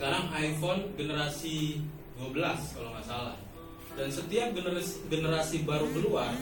sekarang 0.00 0.32
iPhone 0.32 0.96
generasi 0.96 1.84
12 2.16 2.32
kalau 2.72 2.88
nggak 2.96 3.04
salah. 3.04 3.36
Dan 3.92 4.08
setiap 4.08 4.56
generasi, 4.56 5.04
generasi 5.12 5.60
baru 5.68 5.92
keluar 5.92 6.32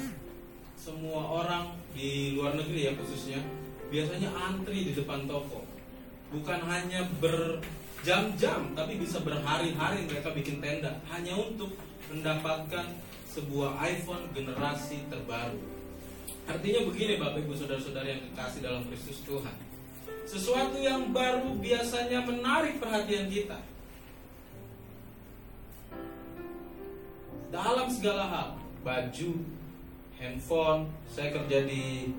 semua 0.79 1.27
orang 1.27 1.75
di 1.91 2.39
luar 2.39 2.55
negeri 2.55 2.87
ya 2.87 2.95
khususnya 2.95 3.43
biasanya 3.91 4.31
antri 4.31 4.87
di 4.87 4.93
depan 4.95 5.27
toko. 5.27 5.67
Bukan 6.31 6.71
hanya 6.71 7.03
berjam-jam 7.19 8.79
tapi 8.79 8.94
bisa 8.94 9.19
berhari-hari 9.26 10.06
mereka 10.06 10.31
bikin 10.38 10.63
tenda. 10.63 11.03
Hanya 11.11 11.35
untuk 11.35 11.75
mendapatkan 12.15 12.95
sebuah 13.27 13.75
iPhone 13.83 14.31
generasi 14.38 15.03
terbaru. 15.11 15.59
Artinya 16.47 16.87
begini 16.87 17.19
Bapak 17.19 17.43
Ibu 17.43 17.59
Saudara-saudara 17.59 18.06
yang 18.06 18.23
kekasih 18.23 18.62
dalam 18.62 18.87
Kristus 18.87 19.19
Tuhan 19.27 19.67
sesuatu 20.29 20.77
yang 20.77 21.09
baru 21.16 21.56
biasanya 21.56 22.20
menarik 22.28 22.77
perhatian 22.77 23.33
kita. 23.33 23.56
Dalam 27.48 27.88
segala 27.88 28.28
hal, 28.28 28.48
baju, 28.84 29.30
handphone, 30.20 30.92
saya 31.09 31.32
kerja 31.32 31.64
di 31.64 32.12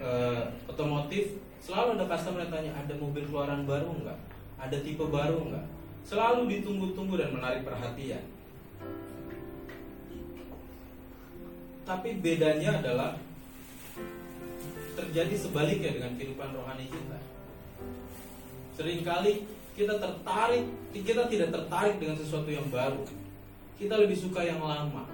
uh, 0.00 0.48
otomotif, 0.64 1.36
selalu 1.60 2.00
ada 2.00 2.08
customer 2.08 2.48
yang 2.48 2.52
tanya, 2.56 2.72
ada 2.72 2.94
mobil 2.96 3.28
keluaran 3.28 3.68
baru 3.68 3.92
enggak? 3.92 4.16
Ada 4.56 4.80
tipe 4.80 5.04
baru 5.04 5.44
enggak? 5.44 5.66
Selalu 6.08 6.48
ditunggu-tunggu 6.56 7.20
dan 7.20 7.36
menarik 7.36 7.68
perhatian. 7.68 8.24
Tapi 11.84 12.16
bedanya 12.18 12.80
adalah 12.80 13.20
terjadi 14.96 15.34
sebaliknya 15.36 15.90
dengan 15.92 16.12
kehidupan 16.16 16.56
rohani 16.56 16.88
kita. 16.88 17.18
Seringkali 18.80 19.44
kita 19.76 20.00
tertarik, 20.00 20.64
kita 20.96 21.28
tidak 21.28 21.52
tertarik 21.52 22.00
dengan 22.00 22.16
sesuatu 22.16 22.48
yang 22.48 22.64
baru. 22.72 23.04
Kita 23.76 24.00
lebih 24.00 24.16
suka 24.16 24.40
yang 24.40 24.64
lama. 24.64 25.04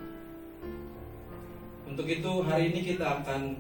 Untuk 1.90 2.06
itu 2.06 2.32
hari 2.46 2.70
ini 2.70 2.94
kita 2.94 3.20
akan 3.20 3.58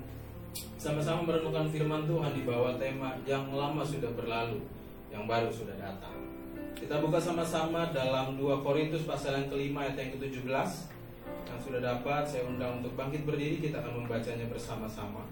sama-sama 0.78 1.26
merenungkan 1.26 1.68
firman 1.74 2.06
Tuhan 2.06 2.32
di 2.38 2.42
bawah 2.46 2.78
tema 2.78 3.18
yang 3.26 3.50
lama 3.50 3.82
sudah 3.82 4.14
berlalu, 4.14 4.62
yang 5.10 5.26
baru 5.26 5.50
sudah 5.50 5.74
datang. 5.74 6.14
Kita 6.78 6.98
buka 6.98 7.18
sama-sama 7.18 7.90
dalam 7.94 8.38
2 8.38 8.62
Korintus 8.62 9.06
pasal 9.06 9.38
yang 9.38 9.48
kelima 9.54 9.86
ayat 9.86 10.02
yang 10.02 10.10
ke-17 10.18 10.70
Yang 11.46 11.58
sudah 11.62 11.78
dapat 11.78 12.26
saya 12.26 12.42
undang 12.42 12.82
untuk 12.82 12.98
bangkit 12.98 13.22
berdiri 13.22 13.62
Kita 13.62 13.78
akan 13.78 14.02
membacanya 14.02 14.50
bersama-sama 14.50 15.22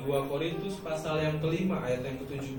2 0.00 0.32
Korintus 0.32 0.80
pasal 0.80 1.20
yang 1.20 1.36
kelima 1.44 1.84
ayat 1.84 2.00
yang 2.08 2.16
ke-17 2.24 2.56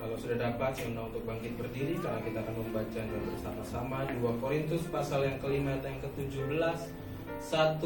Kalau 0.00 0.16
sudah 0.16 0.36
dapat 0.40 0.72
saya 0.72 0.88
undang 0.88 1.12
untuk 1.12 1.28
bangkit 1.28 1.52
berdiri 1.60 2.00
Karena 2.00 2.20
kita 2.24 2.38
akan 2.48 2.54
membacanya 2.64 3.18
bersama-sama. 3.28 4.08
2 4.08 4.40
Korintus 4.40 4.88
pasal 4.88 5.28
yang 5.28 5.36
kelima 5.36 5.76
ayat 5.76 5.84
yang 5.84 6.00
ke-17 6.00 6.80
1, 7.44 7.76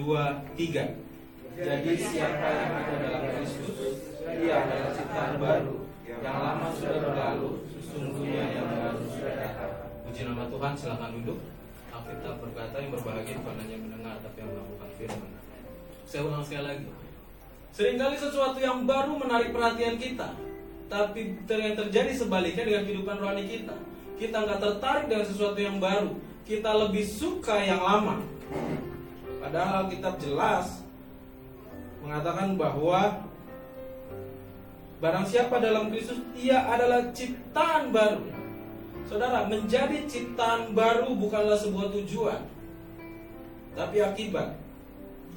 3 0.00 1.60
Jadi 1.60 1.92
siapa 2.00 2.46
yang 2.48 2.72
ada 2.72 2.94
dalam 3.04 3.22
Kristus 3.36 4.00
Ia 4.24 4.64
adalah 4.64 4.92
ciptaan 4.96 5.36
baru. 5.36 5.76
Yang 6.08 6.36
lama 6.40 6.66
sudah 6.72 6.98
berlalu 7.04 7.70
sesungguhnya 7.90 8.44
yang 8.54 8.66
baru 8.70 9.02
sudah. 9.10 9.50
Puji 10.06 10.22
nama 10.22 10.46
Tuhan, 10.46 10.72
silakan 10.78 11.10
duduk. 11.18 11.38
Alkitab 11.90 12.34
berkata 12.38 12.76
yang 12.78 12.90
berbahagia 12.94 13.34
bukan 13.42 13.56
hanya 13.66 13.76
mendengar 13.82 14.14
tapi 14.22 14.36
yang 14.38 14.50
melakukan 14.54 14.90
firman. 14.94 15.30
Saya 16.06 16.20
ulang 16.26 16.44
sekali 16.46 16.64
lagi. 16.70 16.86
Seringkali 17.70 18.16
sesuatu 18.18 18.58
yang 18.58 18.86
baru 18.86 19.12
menarik 19.18 19.50
perhatian 19.54 19.94
kita, 19.98 20.34
tapi 20.90 21.38
yang 21.46 21.76
terjadi 21.78 22.12
sebaliknya 22.14 22.66
dengan 22.66 22.82
kehidupan 22.86 23.16
rohani 23.18 23.44
kita. 23.46 23.74
Kita 24.18 24.36
nggak 24.42 24.60
tertarik 24.60 25.04
dengan 25.06 25.26
sesuatu 25.26 25.58
yang 25.58 25.78
baru, 25.78 26.14
kita 26.46 26.70
lebih 26.86 27.06
suka 27.06 27.56
yang 27.62 27.82
lama. 27.82 28.22
Padahal 29.38 29.86
Alkitab 29.86 30.18
jelas 30.18 30.82
mengatakan 32.02 32.58
bahwa 32.58 33.29
Barang 35.00 35.24
siapa 35.24 35.56
dalam 35.56 35.88
Kristus, 35.88 36.20
ia 36.36 36.60
adalah 36.68 37.08
ciptaan 37.16 37.88
baru. 37.88 38.20
Saudara, 39.08 39.48
menjadi 39.48 40.04
ciptaan 40.04 40.76
baru 40.76 41.16
bukanlah 41.16 41.56
sebuah 41.56 41.88
tujuan, 41.98 42.44
tapi 43.74 43.98
akibat. 44.04 44.54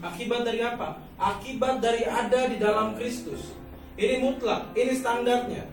Akibat 0.03 0.44
dari 0.44 0.59
apa? 0.59 1.00
Akibat 1.16 1.79
dari 1.79 2.03
ada 2.03 2.51
di 2.51 2.59
dalam 2.59 3.00
Kristus. 3.00 3.56
Ini 3.96 4.19
mutlak, 4.19 4.75
ini 4.75 4.94
standarnya. 5.00 5.63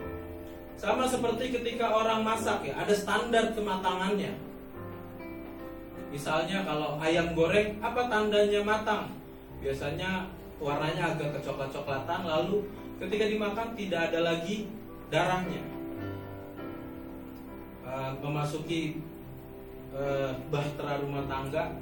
Sama 0.78 1.10
seperti 1.10 1.50
ketika 1.50 1.90
orang 1.90 2.22
masak 2.22 2.62
ya, 2.62 2.78
ada 2.78 2.94
standar 2.94 3.52
kematangannya. 3.58 4.32
Misalnya 6.14 6.62
kalau 6.62 6.94
ayam 7.02 7.34
goreng, 7.34 7.74
apa 7.82 8.06
tandanya 8.06 8.62
matang? 8.62 9.12
Biasanya 9.60 10.30
warnanya 10.62 11.12
agak 11.18 11.42
kecoklat-coklatan 11.42 12.22
lalu 12.24 12.64
ketika 13.00 13.24
dimakan 13.32 13.68
tidak 13.74 14.12
ada 14.12 14.20
lagi 14.20 14.68
darahnya. 15.08 15.64
Uh, 17.90 18.12
memasuki 18.22 19.02
uh, 19.90 20.30
bahtera 20.52 21.02
rumah 21.02 21.26
tangga 21.26 21.74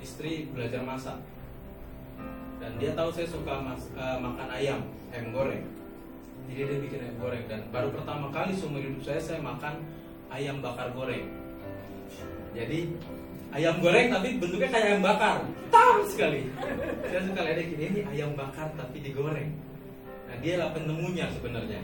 istri 0.00 0.50
belajar 0.50 0.82
masak. 0.82 1.20
Dan 2.58 2.80
dia 2.80 2.96
tahu 2.96 3.12
saya 3.12 3.28
suka 3.28 3.60
mas, 3.60 3.92
uh, 3.94 4.18
makan 4.18 4.48
ayam 4.50 4.80
ayam 5.12 5.30
goreng. 5.30 5.62
Jadi 6.48 6.60
dia 6.64 6.78
bikin 6.80 7.00
ayam 7.06 7.16
goreng. 7.20 7.44
Dan 7.46 7.60
baru 7.70 7.92
pertama 7.92 8.32
kali 8.32 8.56
seumur 8.56 8.80
hidup 8.82 9.04
saya 9.04 9.20
saya 9.20 9.40
makan 9.44 9.84
ayam 10.32 10.58
bakar 10.64 10.90
goreng. 10.96 11.28
Jadi 12.56 12.98
ayam 13.54 13.78
goreng 13.78 14.10
tapi 14.10 14.42
bentuknya 14.42 14.68
kayak 14.72 14.86
ayam 14.90 15.02
bakar. 15.04 15.36
Tam 15.70 16.02
sekali. 16.08 16.50
Saya 17.06 17.20
suka 17.22 17.40
lihat 17.46 17.58
ini 17.62 18.00
ayam 18.10 18.34
bakar 18.34 18.74
tapi 18.74 18.98
digoreng 19.04 19.63
dialah 20.44 20.76
penemunya 20.76 21.26
sebenarnya. 21.32 21.80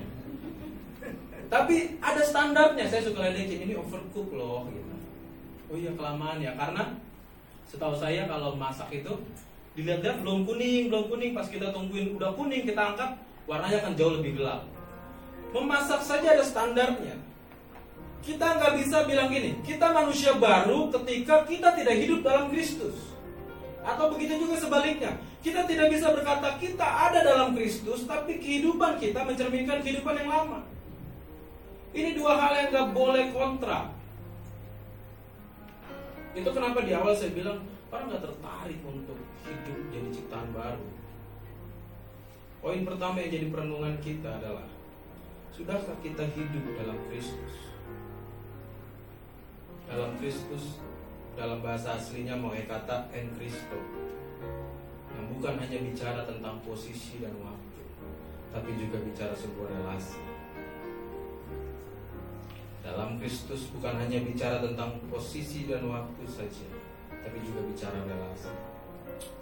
Tapi 1.49 1.99
ada 1.99 2.23
standarnya. 2.23 2.85
Saya 2.87 3.03
suka 3.09 3.27
ledekin 3.27 3.67
ini 3.67 3.75
overcook 3.75 4.29
loh 4.37 4.69
gitu. 4.71 4.95
Oh 5.71 5.77
iya 5.79 5.91
kelamaan 5.97 6.39
ya 6.39 6.53
karena 6.55 6.95
setahu 7.67 7.95
saya 7.97 8.27
kalau 8.29 8.55
masak 8.55 8.91
itu 8.91 9.11
dilihat-lihat 9.79 10.23
belum 10.23 10.47
kuning, 10.47 10.91
belum 10.91 11.09
kuning 11.09 11.33
pas 11.33 11.47
kita 11.47 11.71
tungguin 11.71 12.19
udah 12.19 12.35
kuning 12.35 12.67
kita 12.67 12.95
angkat 12.95 13.11
warnanya 13.47 13.83
akan 13.83 13.95
jauh 13.99 14.15
lebih 14.19 14.39
gelap. 14.39 14.67
Memasak 15.51 16.03
saja 16.07 16.39
ada 16.39 16.45
standarnya. 16.47 17.19
Kita 18.21 18.47
nggak 18.61 18.85
bisa 18.85 19.09
bilang 19.09 19.33
gini, 19.33 19.59
kita 19.65 19.91
manusia 19.91 20.37
baru 20.37 20.93
ketika 20.93 21.49
kita 21.49 21.73
tidak 21.73 21.97
hidup 21.99 22.21
dalam 22.21 22.53
Kristus. 22.53 22.95
Atau 23.81 24.13
begitu 24.13 24.45
juga 24.45 24.61
sebaliknya. 24.61 25.17
Kita 25.41 25.65
tidak 25.65 25.89
bisa 25.89 26.13
berkata 26.13 26.61
kita 26.61 26.85
ada 26.85 27.25
dalam 27.25 27.57
Kristus, 27.57 28.05
tapi 28.05 28.37
kehidupan 28.37 29.01
kita 29.01 29.25
mencerminkan 29.25 29.81
kehidupan 29.81 30.15
yang 30.21 30.29
lama. 30.29 30.61
Ini 31.91 32.15
dua 32.15 32.39
hal 32.39 32.53
yang 32.55 32.69
gak 32.71 32.89
boleh 32.93 33.25
kontra. 33.33 33.91
Itu 36.37 36.51
kenapa 36.55 36.85
di 36.85 36.93
awal 36.95 37.17
saya 37.17 37.35
bilang 37.35 37.65
orang 37.91 38.15
gak 38.15 38.23
tertarik 38.23 38.81
untuk 38.87 39.19
hidup 39.49 39.79
jadi 39.91 40.09
ciptaan 40.15 40.49
baru. 40.55 40.87
Poin 42.61 42.85
pertama 42.85 43.17
yang 43.25 43.33
jadi 43.33 43.47
perenungan 43.49 43.97
kita 44.05 44.37
adalah 44.37 44.69
Sudahkah 45.61 45.99
kita 46.01 46.25
hidup 46.25 46.65
dalam 46.73 46.97
Kristus? 47.13 47.55
Dalam 49.85 50.17
Kristus 50.17 50.81
dalam 51.41 51.65
bahasa 51.65 51.97
aslinya 51.97 52.37
mau 52.37 52.53
kata 52.53 53.09
en 53.17 53.33
Cristo 53.33 53.81
yang 55.17 55.25
bukan 55.33 55.57
hanya 55.57 55.81
bicara 55.81 56.29
tentang 56.29 56.61
posisi 56.61 57.17
dan 57.17 57.33
waktu 57.41 57.81
tapi 58.53 58.77
juga 58.77 59.01
bicara 59.01 59.33
sebuah 59.33 59.73
relasi. 59.73 60.21
Dalam 62.85 63.17
Kristus 63.17 63.73
bukan 63.73 63.97
hanya 63.97 64.21
bicara 64.21 64.61
tentang 64.61 65.01
posisi 65.09 65.65
dan 65.65 65.89
waktu 65.89 66.29
saja 66.29 66.69
tapi 67.09 67.41
juga 67.41 67.65
bicara 67.65 68.05
relasi 68.05 68.53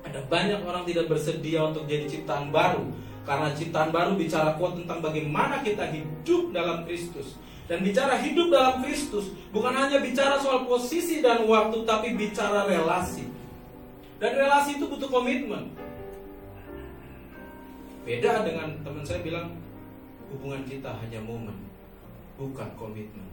ada 0.03 0.21
banyak 0.27 0.61
orang 0.65 0.89
tidak 0.89 1.11
bersedia 1.11 1.69
untuk 1.69 1.85
jadi 1.85 2.09
ciptaan 2.09 2.49
baru 2.49 2.89
karena 3.29 3.53
ciptaan 3.53 3.91
baru 3.93 4.17
bicara 4.17 4.57
kuat 4.57 4.79
tentang 4.81 5.05
bagaimana 5.05 5.61
kita 5.61 5.85
hidup 5.93 6.51
dalam 6.55 6.89
Kristus 6.89 7.37
dan 7.69 7.85
bicara 7.85 8.17
hidup 8.25 8.49
dalam 8.49 8.81
Kristus 8.81 9.29
bukan 9.53 9.77
hanya 9.77 10.01
bicara 10.01 10.41
soal 10.41 10.65
posisi 10.65 11.21
dan 11.21 11.45
waktu, 11.45 11.85
tapi 11.85 12.17
bicara 12.17 12.65
relasi. 12.65 13.29
Dan 14.17 14.41
relasi 14.41 14.81
itu 14.81 14.89
butuh 14.89 15.13
komitmen. 15.13 15.69
Beda 18.09 18.41
dengan 18.41 18.73
teman 18.81 19.05
saya 19.05 19.21
bilang, 19.21 19.53
hubungan 20.33 20.65
kita 20.65 20.97
hanya 20.97 21.21
momen, 21.21 21.69
bukan 22.41 22.73
komitmen. 22.73 23.29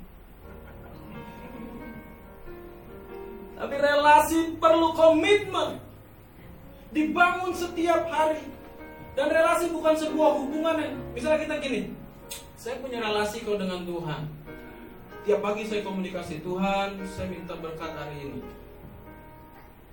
Tapi 3.55 3.75
relasi 3.79 4.59
perlu 4.59 4.91
komitmen. 4.91 5.79
Dibangun 6.95 7.51
setiap 7.51 8.07
hari. 8.07 8.47
Dan 9.15 9.31
relasi 9.31 9.71
bukan 9.71 9.95
sebuah 9.95 10.31
hubungan 10.43 10.75
yang 10.75 10.93
misalnya 11.15 11.47
kita 11.47 11.55
gini, 11.63 11.81
saya 12.59 12.79
punya 12.83 12.99
relasi 12.99 13.43
kok 13.43 13.59
dengan 13.59 13.83
Tuhan. 13.83 14.21
Tiap 15.23 15.39
pagi 15.39 15.63
saya 15.63 15.81
komunikasi, 15.83 16.43
Tuhan, 16.43 16.99
saya 17.07 17.27
minta 17.31 17.55
berkat 17.55 17.91
hari 17.95 18.27
ini. 18.27 18.41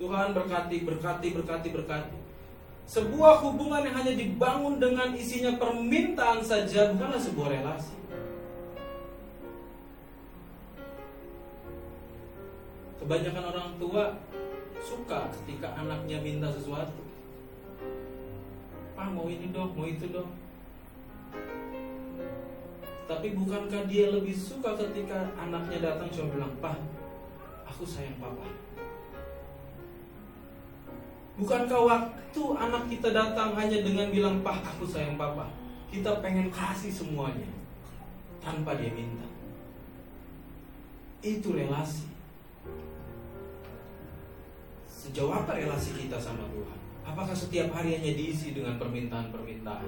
Tuhan 0.03 0.35
berkati, 0.35 0.83
berkati, 0.83 1.29
berkati, 1.39 1.69
berkati. 1.71 2.19
Sebuah 2.91 3.47
hubungan 3.47 3.87
yang 3.87 3.95
hanya 4.03 4.13
dibangun 4.19 4.83
dengan 4.83 5.15
isinya 5.15 5.55
permintaan 5.55 6.43
saja 6.43 6.91
bukanlah 6.91 7.23
sebuah 7.23 7.49
relasi. 7.49 7.95
Kebanyakan 12.99 13.45
orang 13.55 13.71
tua 13.79 14.05
suka 14.83 15.31
ketika 15.31 15.79
anaknya 15.79 16.19
minta 16.19 16.51
sesuatu. 16.51 17.07
Pak 18.99 19.09
mau 19.15 19.31
ini 19.31 19.55
dong, 19.55 19.73
mau 19.79 19.87
itu 19.87 20.11
dong. 20.11 20.35
Tapi 23.07 23.35
bukankah 23.39 23.87
dia 23.87 24.11
lebih 24.11 24.35
suka 24.35 24.75
ketika 24.75 25.31
anaknya 25.39 25.79
datang 25.81 26.11
cuma 26.11 26.35
bilang, 26.35 26.53
Pak, 26.59 26.77
aku 27.67 27.87
sayang 27.87 28.19
papa. 28.19 28.47
Bukankah 31.41 31.81
waktu 31.89 32.43
anak 32.61 32.85
kita 32.93 33.11
datang 33.17 33.57
hanya 33.57 33.81
dengan 33.81 34.13
bilang, 34.13 34.45
Pak, 34.45 34.77
aku 34.77 34.85
sayang 34.85 35.17
papa. 35.17 35.49
Kita 35.89 36.21
pengen 36.21 36.53
kasih 36.53 36.93
semuanya 36.93 37.49
tanpa 38.41 38.77
dia 38.77 38.93
minta. 38.93 39.29
Itu 41.25 41.57
relasi. 41.57 42.12
Sejauh 45.13 45.29
apa 45.29 45.61
relasi 45.61 45.93
kita 45.93 46.17
sama 46.17 46.49
Tuhan? 46.49 46.79
Apakah 47.05 47.37
setiap 47.37 47.69
hari 47.77 48.01
hanya 48.01 48.17
diisi 48.17 48.57
dengan 48.57 48.81
permintaan-permintaan? 48.81 49.85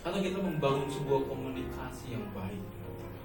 Atau 0.00 0.16
kita 0.24 0.40
membangun 0.40 0.88
sebuah 0.88 1.28
komunikasi 1.28 2.16
yang 2.16 2.24
baik 2.32 2.56
dengan 2.56 2.92
Tuhan? 2.96 3.24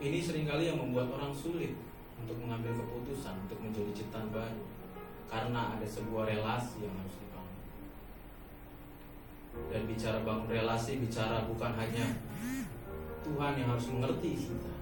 Ini 0.00 0.18
sering 0.24 0.48
kali 0.48 0.64
yang 0.64 0.80
membuat 0.80 1.12
orang 1.12 1.36
sulit 1.36 1.76
untuk 2.16 2.40
mengambil 2.40 2.72
keputusan 2.72 3.36
untuk 3.36 3.60
menjadi 3.60 4.00
ciptaan 4.00 4.32
baru 4.32 4.64
karena 5.28 5.76
ada 5.76 5.84
sebuah 5.84 6.24
relasi 6.24 6.80
yang 6.80 6.96
harus 6.96 7.20
dibangun. 7.20 7.56
Dan 9.68 9.84
bicara 9.84 10.24
bangun 10.24 10.48
relasi 10.48 11.04
bicara 11.04 11.44
bukan 11.44 11.76
hanya 11.76 12.16
Tuhan 13.22 13.52
yang 13.58 13.68
harus 13.70 13.86
mengerti 13.90 14.30
kita. 14.34 14.72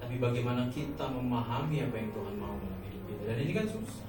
Tapi 0.00 0.20
bagaimana 0.20 0.68
kita 0.68 1.04
memahami 1.08 1.88
apa 1.88 1.96
yang 1.96 2.10
Tuhan 2.12 2.34
mau 2.36 2.56
dalam 2.60 2.80
hidup 2.84 3.02
kita. 3.08 3.22
Dan 3.28 3.38
ini 3.44 3.52
kan 3.52 3.66
susah. 3.68 4.08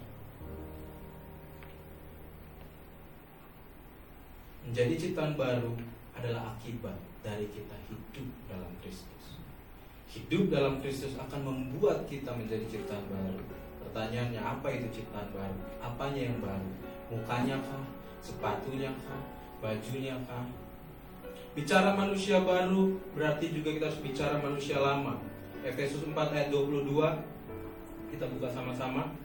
Menjadi 4.66 4.94
ciptaan 4.98 5.38
baru 5.38 5.72
adalah 6.18 6.58
akibat 6.58 6.98
dari 7.22 7.46
kita 7.54 7.76
hidup 7.86 8.28
dalam 8.50 8.72
Kristus. 8.82 9.38
Hidup 10.10 10.50
dalam 10.50 10.82
Kristus 10.82 11.14
akan 11.20 11.42
membuat 11.44 12.08
kita 12.10 12.34
menjadi 12.34 12.66
ciptaan 12.66 13.06
baru. 13.12 13.40
Pertanyaannya 13.86 14.42
apa 14.42 14.68
itu 14.74 14.88
ciptaan 15.00 15.30
baru? 15.32 15.60
Apanya 15.80 16.34
yang 16.34 16.40
baru? 16.42 16.70
Mukanya 17.14 17.62
kah? 17.62 17.84
Sepatunya 18.20 18.90
kah? 19.06 19.22
Bajunya 19.62 20.18
kah? 20.26 20.65
Bicara 21.56 21.96
manusia 21.96 22.44
baru 22.44 23.00
berarti 23.16 23.48
juga 23.56 23.72
kita 23.72 23.88
harus 23.88 24.04
bicara 24.04 24.44
manusia 24.44 24.76
lama. 24.76 25.24
Efesus 25.64 26.04
4 26.04 26.12
ayat 26.36 26.52
22 26.52 26.92
kita 28.12 28.28
buka 28.28 28.52
sama-sama. 28.52 29.16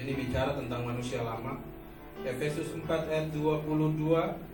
Ini 0.00 0.16
bicara 0.16 0.56
tentang 0.56 0.88
manusia 0.88 1.20
lama. 1.20 1.60
Efesus 2.24 2.72
4 2.72 2.88
ayat 3.12 3.28
22 3.36 4.48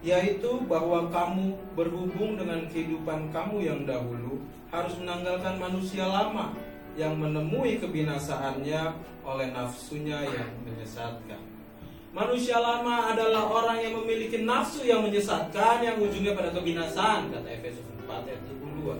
yaitu 0.00 0.64
bahwa 0.64 1.12
kamu 1.12 1.52
berhubung 1.76 2.40
dengan 2.40 2.64
kehidupan 2.72 3.28
kamu 3.28 3.60
yang 3.60 3.84
dahulu 3.84 4.40
harus 4.72 4.96
menanggalkan 5.04 5.60
manusia 5.60 6.08
lama 6.08 6.56
yang 6.96 7.12
menemui 7.12 7.76
kebinasaannya 7.76 8.96
oleh 9.20 9.48
nafsunya 9.52 10.24
yang 10.24 10.48
menyesatkan. 10.64 11.47
Manusia 12.18 12.58
lama 12.58 13.14
adalah 13.14 13.46
orang 13.46 13.78
yang 13.78 13.94
memiliki 14.02 14.42
nafsu 14.42 14.82
yang 14.82 15.06
menyesatkan 15.06 15.86
yang 15.86 16.02
ujungnya 16.02 16.34
pada 16.34 16.50
kebinasaan 16.50 17.30
kata 17.30 17.46
Efesus 17.46 17.86
4 18.10 18.10
ayat 18.26 18.42
22. 18.58 18.98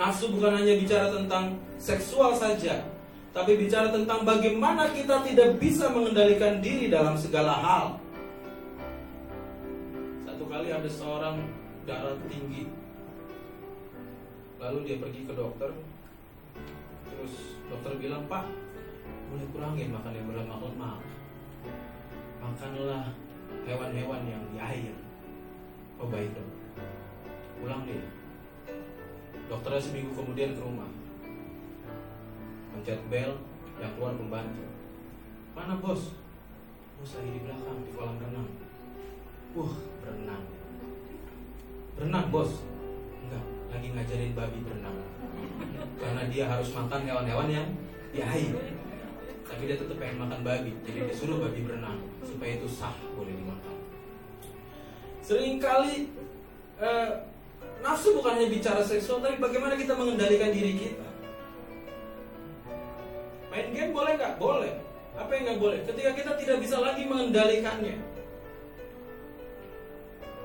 Nafsu 0.00 0.32
bukan 0.32 0.56
hanya 0.56 0.80
bicara 0.80 1.12
tentang 1.12 1.60
seksual 1.76 2.32
saja, 2.32 2.88
tapi 3.36 3.60
bicara 3.60 3.92
tentang 3.92 4.24
bagaimana 4.24 4.96
kita 4.96 5.20
tidak 5.28 5.60
bisa 5.60 5.92
mengendalikan 5.92 6.64
diri 6.64 6.88
dalam 6.88 7.20
segala 7.20 7.60
hal. 7.60 7.86
Satu 10.24 10.48
kali 10.48 10.72
ada 10.72 10.88
seorang 10.88 11.52
darah 11.84 12.16
tinggi, 12.32 12.64
lalu 14.56 14.88
dia 14.88 14.96
pergi 14.96 15.20
ke 15.20 15.36
dokter, 15.36 15.76
terus 17.12 17.60
dokter 17.68 17.92
bilang 18.00 18.24
Pak, 18.24 18.48
boleh 19.28 19.46
kurangin 19.52 19.92
makan 19.92 20.16
yang 20.16 20.26
berlemak-lemak 20.32 21.18
makanlah 22.42 23.14
hewan-hewan 23.64 24.22
yang 24.26 24.42
di 24.50 24.58
air. 24.58 24.94
Oh 25.98 26.08
baik 26.10 26.34
dok. 26.34 26.48
Pulang 27.58 27.86
dia. 27.86 28.02
Dokternya 29.48 29.80
seminggu 29.80 30.12
kemudian 30.14 30.54
ke 30.54 30.62
rumah. 30.62 30.90
Pencet 32.74 33.00
bel, 33.10 33.32
yang 33.78 33.92
keluar 33.94 34.14
pembantu. 34.14 34.66
Mana 35.54 35.78
bos? 35.78 36.14
Bos 36.98 37.10
lagi 37.14 37.30
di 37.30 37.40
belakang 37.46 37.78
di 37.86 37.90
kolam 37.94 38.18
renang. 38.18 38.48
Wah, 39.54 39.74
berenang. 40.02 40.44
Berenang 41.94 42.26
bos? 42.30 42.62
Enggak, 43.26 43.44
lagi 43.70 43.88
ngajarin 43.94 44.32
babi 44.34 44.58
berenang. 44.62 44.98
Karena 45.98 46.22
dia 46.30 46.44
harus 46.46 46.70
makan 46.74 47.06
hewan-hewan 47.06 47.50
yang 47.50 47.68
di 48.14 48.20
air 48.22 48.54
tapi 49.48 49.64
dia 49.64 49.76
tetap 49.80 49.96
pengen 49.96 50.20
makan 50.20 50.44
babi 50.44 50.76
jadi 50.84 51.08
disuruh 51.08 51.40
babi 51.40 51.64
berenang 51.64 51.98
supaya 52.20 52.60
itu 52.60 52.68
sah 52.68 52.92
boleh 53.16 53.32
dimakan. 53.32 53.74
Seringkali 55.24 55.96
eh, 56.84 57.10
nafsu 57.80 58.12
bukan 58.12 58.36
hanya 58.36 58.48
bicara 58.52 58.84
seksual 58.84 59.24
tapi 59.24 59.40
bagaimana 59.40 59.74
kita 59.80 59.96
mengendalikan 59.96 60.52
diri 60.52 60.72
kita? 60.76 61.08
Main 63.48 63.72
game 63.72 63.92
boleh 63.96 64.12
nggak? 64.20 64.36
Boleh. 64.36 64.72
Apa 65.16 65.30
yang 65.34 65.42
nggak 65.50 65.60
boleh? 65.60 65.78
Ketika 65.88 66.10
kita 66.14 66.32
tidak 66.36 66.56
bisa 66.62 66.76
lagi 66.78 67.02
mengendalikannya. 67.08 67.96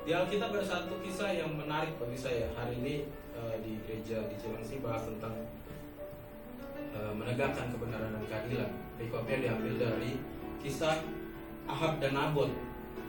Di 0.04 0.10
Alkitab 0.12 0.52
ada 0.52 0.64
satu 0.64 1.00
kisah 1.00 1.32
yang 1.32 1.56
menarik 1.56 1.96
bagi 1.96 2.18
saya 2.20 2.48
hari 2.56 2.76
ini 2.80 3.08
eh, 3.36 3.56
di 3.60 3.80
gereja 3.84 4.24
di 4.28 4.36
Cilengsi 4.36 4.80
bahas 4.84 5.04
tentang 5.08 5.32
eh, 6.94 7.12
menegakkan 7.12 7.74
kebenaran 7.74 8.14
dan 8.14 8.24
keadilan 8.30 8.70
Rekopnya 8.94 9.36
diambil 9.42 9.74
dari 9.90 10.22
kisah 10.62 11.02
Ahab 11.66 11.98
dan 11.98 12.14
Nabot. 12.14 12.50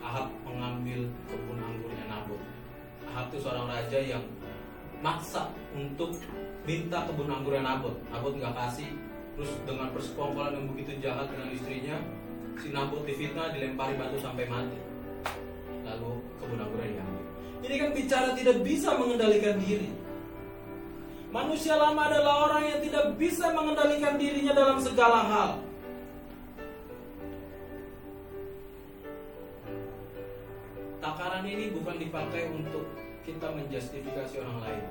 Ahab 0.02 0.34
mengambil 0.42 1.06
kebun 1.30 1.58
anggurnya 1.62 2.06
Nabot. 2.10 2.42
Ahab 3.06 3.30
itu 3.30 3.38
seorang 3.46 3.70
raja 3.70 4.00
yang 4.02 4.24
maksa 5.06 5.54
untuk 5.78 6.18
minta 6.66 7.06
kebun 7.06 7.30
anggurnya 7.30 7.62
Nabot. 7.62 7.94
Nabot 8.10 8.34
nggak 8.34 8.56
kasih, 8.58 8.98
terus 9.38 9.52
dengan 9.62 9.94
persekongkolan 9.94 10.58
yang 10.58 10.66
begitu 10.74 10.92
jahat 11.06 11.30
dengan 11.30 11.54
istrinya, 11.54 11.96
si 12.58 12.74
Nabot 12.74 13.06
difitnah, 13.06 13.54
dilempari 13.54 13.94
batu 13.94 14.18
sampai 14.18 14.50
mati. 14.50 14.80
Lalu 15.86 16.12
kebun 16.42 16.60
anggurnya 16.66 16.98
diambil. 16.98 17.24
Ini 17.62 17.76
kan 17.78 17.90
bicara 17.94 18.30
tidak 18.34 18.58
bisa 18.66 18.90
mengendalikan 18.98 19.62
diri. 19.62 19.90
Manusia 21.36 21.76
lama 21.76 22.08
adalah 22.08 22.48
orang 22.48 22.64
yang 22.64 22.80
tidak 22.80 23.20
bisa 23.20 23.52
mengendalikan 23.52 24.16
dirinya 24.16 24.56
dalam 24.56 24.80
segala 24.80 25.20
hal. 25.28 25.50
takaran 31.06 31.46
ini 31.46 31.70
bukan 31.70 31.96
dipakai 32.02 32.50
untuk 32.50 32.86
kita 33.22 33.48
menjustifikasi 33.54 34.36
orang 34.42 34.58
lain. 34.62 34.84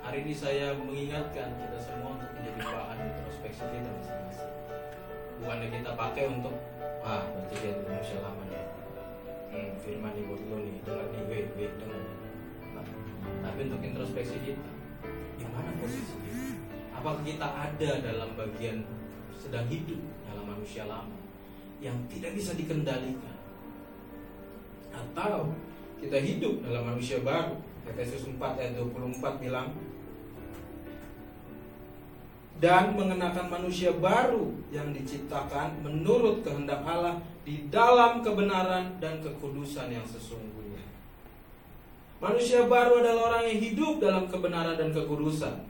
Hari 0.00 0.18
ini 0.24 0.32
saya 0.36 0.72
mengingatkan 0.76 1.54
kita 1.60 1.78
semua 1.80 2.16
untuk 2.16 2.30
menjadi 2.34 2.60
bahan 2.64 2.98
introspeksi 3.04 3.64
kita 3.68 3.90
masing-masing. 4.00 4.52
Bukannya 5.44 5.68
kita 5.70 5.90
pakai 5.92 6.24
untuk 6.28 6.54
ah 7.04 7.20
berarti 7.30 7.54
dia 7.60 7.72
manusia 7.84 8.18
lama 8.24 8.42
nih. 8.48 8.64
Hmm, 9.54 9.70
firman 9.80 10.12
nih 10.16 10.24
buat 10.28 10.42
lo 10.50 10.56
nih, 10.60 10.76
dengar 10.82 11.06
nih, 11.08 11.22
wait, 11.30 11.48
wait, 11.56 11.72
dengar. 11.78 12.00
Nah, 12.74 12.84
tapi 13.44 13.60
untuk 13.70 13.80
introspeksi 13.80 14.36
kita, 14.40 14.73
mana 15.54 15.70
posisi? 15.78 16.18
Apakah 16.90 17.22
kita 17.22 17.46
ada 17.46 17.90
dalam 18.02 18.34
bagian 18.34 18.82
sedang 19.38 19.70
hidup 19.70 20.02
dalam 20.26 20.44
manusia 20.50 20.84
lama 20.90 21.16
yang 21.78 21.94
tidak 22.10 22.34
bisa 22.34 22.52
dikendalikan? 22.58 23.34
atau 24.94 25.50
kita 25.98 26.18
hidup 26.22 26.62
dalam 26.62 26.94
manusia 26.94 27.22
baru 27.22 27.58
Efesus 27.84 28.24
4 28.30 28.40
ayat 28.40 28.72
24 28.78 29.42
bilang 29.42 29.68
dan 32.62 32.94
mengenakan 32.96 33.50
manusia 33.50 33.92
baru 33.98 34.54
yang 34.70 34.94
diciptakan 34.94 35.84
menurut 35.84 36.40
kehendak 36.46 36.80
Allah 36.86 37.20
di 37.44 37.68
dalam 37.68 38.24
kebenaran 38.24 38.96
dan 39.02 39.20
kekudusan 39.20 39.92
yang 39.92 40.06
sesungguhnya. 40.06 40.63
Manusia 42.24 42.64
baru 42.64 43.04
adalah 43.04 43.36
orang 43.36 43.52
yang 43.52 43.60
hidup 43.60 44.00
dalam 44.00 44.24
kebenaran 44.32 44.80
dan 44.80 44.96
kekudusan. 44.96 45.60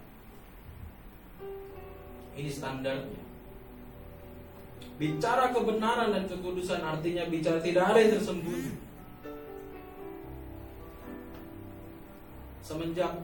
Ini 2.38 2.46
standarnya. 2.46 3.22
Bicara 4.94 5.50
kebenaran 5.50 6.14
dan 6.14 6.30
kekudusan 6.30 6.78
artinya 6.78 7.26
bicara 7.26 7.58
tidak 7.58 7.90
ada 7.90 7.98
yang 7.98 8.14
tersembunyi. 8.14 8.70
Semenjak 12.62 13.18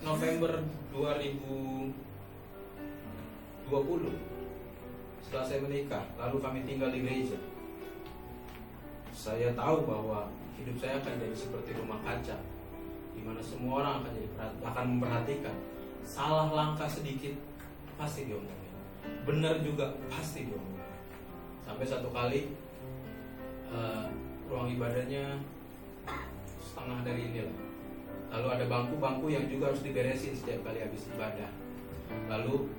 November 0.00 0.64
2020 0.96 1.92
setelah 5.20 5.44
saya 5.44 5.60
menikah, 5.60 6.08
lalu 6.16 6.40
kami 6.40 6.64
tinggal 6.64 6.88
di 6.88 7.04
gereja. 7.04 7.36
Saya 9.12 9.52
tahu 9.52 9.84
bahwa 9.84 10.32
hidup 10.56 10.76
saya 10.80 10.98
akan 11.00 11.14
jadi 11.20 11.36
seperti 11.36 11.70
rumah 11.76 12.00
kaca, 12.02 12.36
di 13.12 13.20
mana 13.22 13.40
semua 13.40 13.84
orang 13.84 13.94
akan 14.02 14.10
jadi 14.16 14.28
akan 14.64 14.84
memperhatikan. 14.96 15.56
Salah 16.06 16.54
langkah 16.54 16.86
sedikit 16.86 17.34
pasti 17.98 18.30
diomongin, 18.30 18.74
benar 19.26 19.60
juga 19.60 19.96
pasti 20.06 20.46
diomongin. 20.46 20.86
Sampai 21.66 21.86
satu 21.86 22.08
kali 22.14 22.54
uh, 23.72 24.06
ruang 24.46 24.70
ibadahnya 24.70 25.42
setengah 26.62 27.02
dari 27.02 27.34
ini 27.34 27.40
lah. 27.42 27.56
Lalu 28.36 28.46
ada 28.58 28.64
bangku-bangku 28.68 29.26
yang 29.30 29.46
juga 29.50 29.70
harus 29.74 29.82
diberesin 29.82 30.34
setiap 30.34 30.62
kali 30.66 30.82
habis 30.82 31.10
ibadah. 31.10 31.50
Lalu 32.30 32.70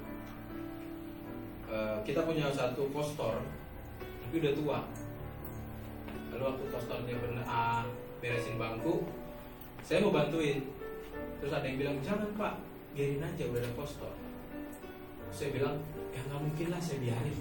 Eh, 1.67 1.97
kita 2.07 2.23
punya 2.23 2.47
satu 2.47 2.87
postor 2.95 3.43
tapi 3.99 4.39
udah 4.39 4.53
tua 4.55 4.79
lalu 6.31 6.43
waktu 6.47 6.63
postornya 6.71 7.15
bener 7.19 7.43
ah, 7.43 7.66
beresin 8.19 8.55
bangku 8.57 9.05
saya 9.85 10.03
mau 10.03 10.11
bantuin 10.11 10.63
terus 11.37 11.53
ada 11.53 11.65
yang 11.65 11.77
bilang 11.77 11.97
jangan 12.01 12.29
pak 12.35 12.53
biarin 12.97 13.21
aja 13.21 13.43
udah 13.47 13.61
ada 13.61 13.71
postor 13.77 14.13
saya 15.29 15.49
bilang 15.53 15.75
ya 16.15 16.19
nggak 16.25 16.41
mungkin 16.41 16.67
lah 16.73 16.81
saya 16.81 16.97
biarin 17.01 17.37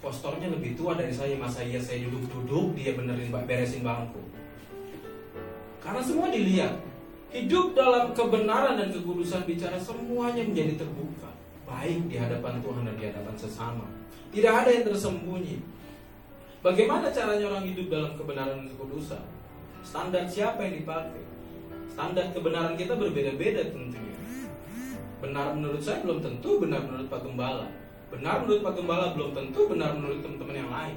postornya 0.00 0.48
lebih 0.48 0.78
tua 0.78 0.96
dari 0.96 1.12
saya 1.12 1.36
masa 1.36 1.60
iya 1.60 1.82
saya 1.82 2.06
duduk-duduk 2.08 2.78
dia 2.78 2.94
benerin 2.96 3.28
beresin 3.28 3.82
bangku 3.82 4.22
karena 5.80 6.00
semua 6.04 6.28
dilihat 6.28 6.78
hidup 7.30 7.78
dalam 7.78 8.10
kebenaran 8.12 8.74
dan 8.78 8.90
kekudusan 8.90 9.46
bicara 9.46 9.78
semuanya 9.78 10.42
menjadi 10.42 10.82
terbuka 10.84 11.30
baik 11.70 12.10
di 12.10 12.16
hadapan 12.18 12.58
Tuhan 12.58 12.82
dan 12.82 12.94
di 12.98 13.04
hadapan 13.06 13.34
sesama. 13.38 13.86
Tidak 14.34 14.50
ada 14.50 14.70
yang 14.70 14.84
tersembunyi. 14.86 15.62
Bagaimana 16.60 17.08
caranya 17.14 17.46
orang 17.48 17.64
hidup 17.70 17.86
dalam 17.88 18.12
kebenaran 18.18 18.66
dan 18.66 18.68
kekudusan? 18.74 19.24
Standar 19.80 20.24
siapa 20.28 20.60
yang 20.64 20.84
dipakai? 20.84 21.22
Standar 21.92 22.32
kebenaran 22.32 22.74
kita 22.78 22.94
berbeda-beda 22.96 23.72
tentunya. 23.72 24.16
Benar 25.20 25.52
menurut 25.52 25.82
saya 25.84 26.00
belum 26.00 26.24
tentu 26.24 26.60
benar 26.60 26.84
menurut 26.86 27.08
Pak 27.12 27.20
Gembala. 27.24 27.68
Benar 28.08 28.44
menurut 28.44 28.60
Pak 28.64 28.74
Gembala 28.78 29.06
belum 29.12 29.30
tentu 29.36 29.60
benar 29.68 29.90
menurut 29.96 30.18
teman-teman 30.24 30.56
yang 30.56 30.72
lain. 30.72 30.96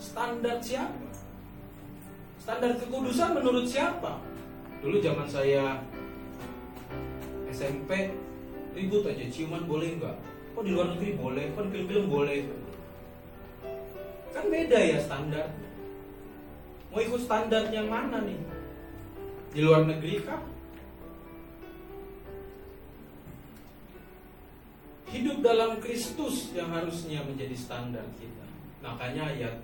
Standar 0.00 0.56
siapa? 0.64 1.08
Standar 2.40 2.78
kekudusan 2.80 3.36
menurut 3.36 3.66
siapa? 3.68 4.22
Dulu 4.80 5.02
zaman 5.02 5.26
saya 5.28 5.82
SMP 7.50 8.12
ribut 8.76 9.08
aja 9.08 9.24
ciuman 9.32 9.64
boleh 9.64 9.96
nggak 9.96 10.16
kok 10.52 10.64
di 10.64 10.70
luar 10.76 10.92
negeri 10.92 11.16
boleh 11.16 11.44
kok 11.56 11.64
di 11.64 11.70
film-film 11.72 12.06
boleh 12.12 12.38
kan 14.36 14.44
beda 14.52 14.78
ya 14.80 14.98
standar 15.00 15.48
mau 16.96 17.04
ikut 17.04 17.28
standar 17.28 17.68
yang 17.68 17.92
mana 17.92 18.24
nih 18.24 18.40
di 19.52 19.60
luar 19.60 19.84
negeri 19.84 20.16
kah 20.24 20.40
hidup 25.12 25.44
dalam 25.44 25.76
Kristus 25.84 26.56
yang 26.56 26.72
harusnya 26.72 27.20
menjadi 27.20 27.52
standar 27.52 28.00
kita 28.16 28.48
makanya 28.80 29.28
ayat 29.28 29.60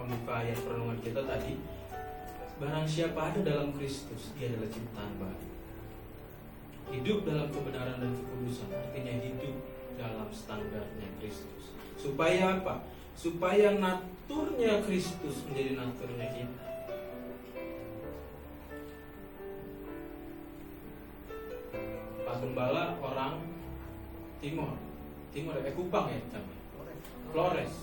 pembuka 0.00 0.40
ayat 0.40 0.56
perenungan 0.64 0.96
kita 1.04 1.20
tadi 1.28 1.60
barang 2.56 2.88
siapa 2.88 3.20
ada 3.20 3.44
dalam 3.44 3.76
Kristus 3.76 4.32
dia 4.40 4.48
adalah 4.48 4.72
ciptaan 4.72 5.12
baru 5.20 5.44
Hidup 6.88 7.28
dalam 7.28 7.52
kebenaran 7.52 8.00
dan 8.00 8.16
kekudusan 8.16 8.72
artinya 8.72 9.14
hidup 9.22 9.54
dalam 9.94 10.26
standarnya 10.34 11.06
Kristus. 11.22 11.70
Supaya 11.94 12.58
apa? 12.58 12.82
Supaya 13.20 13.76
naturnya 13.76 14.80
Kristus 14.80 15.44
menjadi 15.44 15.76
naturnya 15.76 16.26
kita. 16.32 16.64
Pak 22.24 22.36
Gembala 22.40 22.96
orang 23.04 23.44
Timur. 24.40 24.72
Timur 25.36 25.60
eh 25.60 25.74
Kupang 25.76 26.08
ya 26.08 26.20
kami. 26.32 26.56
Flores. 27.28 27.74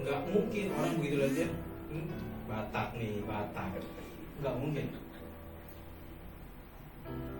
Enggak 0.00 0.20
mungkin 0.32 0.66
orang 0.72 0.96
begitu 0.96 1.16
aja. 1.20 1.46
Hmm, 1.92 2.08
Batak 2.48 2.96
nih, 2.96 3.20
Batak. 3.28 3.84
Enggak 4.40 4.56
mungkin 4.56 4.88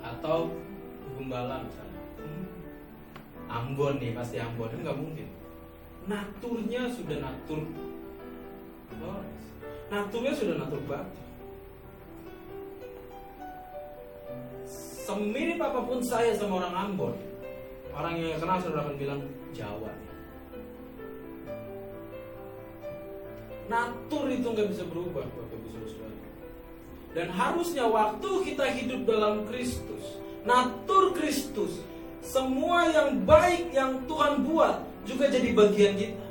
atau 0.00 0.50
Gembala 1.18 1.60
misalnya 1.66 2.02
hmm. 2.22 2.46
Ambon 3.50 4.00
nih 4.00 4.16
pasti 4.16 4.40
Ambon 4.40 4.72
nggak 4.72 4.96
mungkin 4.96 5.28
naturnya 6.08 6.88
sudah 6.92 7.18
natur. 7.20 7.60
Flores 8.90 9.40
naturnya 9.90 10.32
sudah 10.38 10.54
natur 10.54 10.80
batu 10.86 11.20
semirip 15.10 15.58
apa 15.58 15.80
pun 15.82 15.98
saya 15.98 16.30
sama 16.38 16.62
orang 16.62 16.74
Ambon 16.86 17.14
orang 17.90 18.14
yang 18.22 18.38
kenal 18.38 18.62
sudah 18.62 18.86
akan 18.86 18.94
bilang 18.94 19.20
Jawa. 19.50 19.90
Natur 23.66 24.30
itu 24.30 24.46
nggak 24.46 24.70
bisa 24.70 24.82
berubah 24.86 25.26
bapak 25.26 25.54
ibu 25.54 25.86
saudara 25.90 26.18
dan 27.14 27.26
harusnya 27.34 27.86
waktu 27.86 28.30
kita 28.50 28.66
hidup 28.70 29.02
dalam 29.06 29.46
Kristus, 29.50 30.18
natur 30.46 31.14
Kristus, 31.14 31.82
semua 32.22 32.86
yang 32.90 33.22
baik 33.26 33.74
yang 33.74 34.06
Tuhan 34.06 34.46
buat 34.46 34.89
juga 35.08 35.24
jadi 35.32 35.48
bagian 35.56 35.94
kita. 35.96 36.26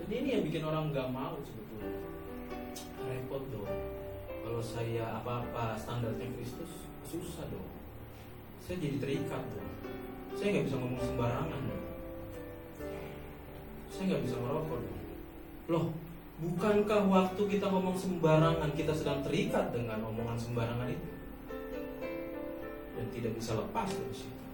Jadi 0.00 0.12
ini 0.26 0.28
yang 0.34 0.44
bikin 0.46 0.62
orang 0.66 0.90
nggak 0.90 1.08
mau 1.10 1.38
sebetulnya. 1.42 1.90
Repot 3.06 3.42
dong. 3.50 3.70
Kalau 4.42 4.62
saya 4.62 5.22
apa-apa 5.22 5.78
standarnya 5.78 6.26
Kristus, 6.34 6.90
susah 7.06 7.46
dong. 7.50 7.70
Saya 8.62 8.82
jadi 8.82 8.98
terikat 8.98 9.42
dong. 9.54 9.70
Saya 10.34 10.48
nggak 10.54 10.66
bisa 10.66 10.76
ngomong 10.78 11.02
sembarangan 11.02 11.60
dong. 11.62 11.84
Saya 13.90 14.04
nggak 14.10 14.22
bisa 14.26 14.36
merokok 14.38 14.78
dong. 14.82 15.00
Loh, 15.70 15.84
bukankah 16.42 17.06
waktu 17.06 17.42
kita 17.46 17.66
ngomong 17.70 17.94
sembarangan 17.94 18.70
kita 18.74 18.90
sedang 18.90 19.22
terikat 19.22 19.70
dengan 19.70 20.02
omongan 20.02 20.34
sembarangan 20.34 20.90
itu? 20.90 21.19
Dan 23.00 23.08
tidak 23.08 23.32
bisa 23.32 23.56
lepas 23.56 23.88
dari 23.88 24.12
situ. 24.12 24.44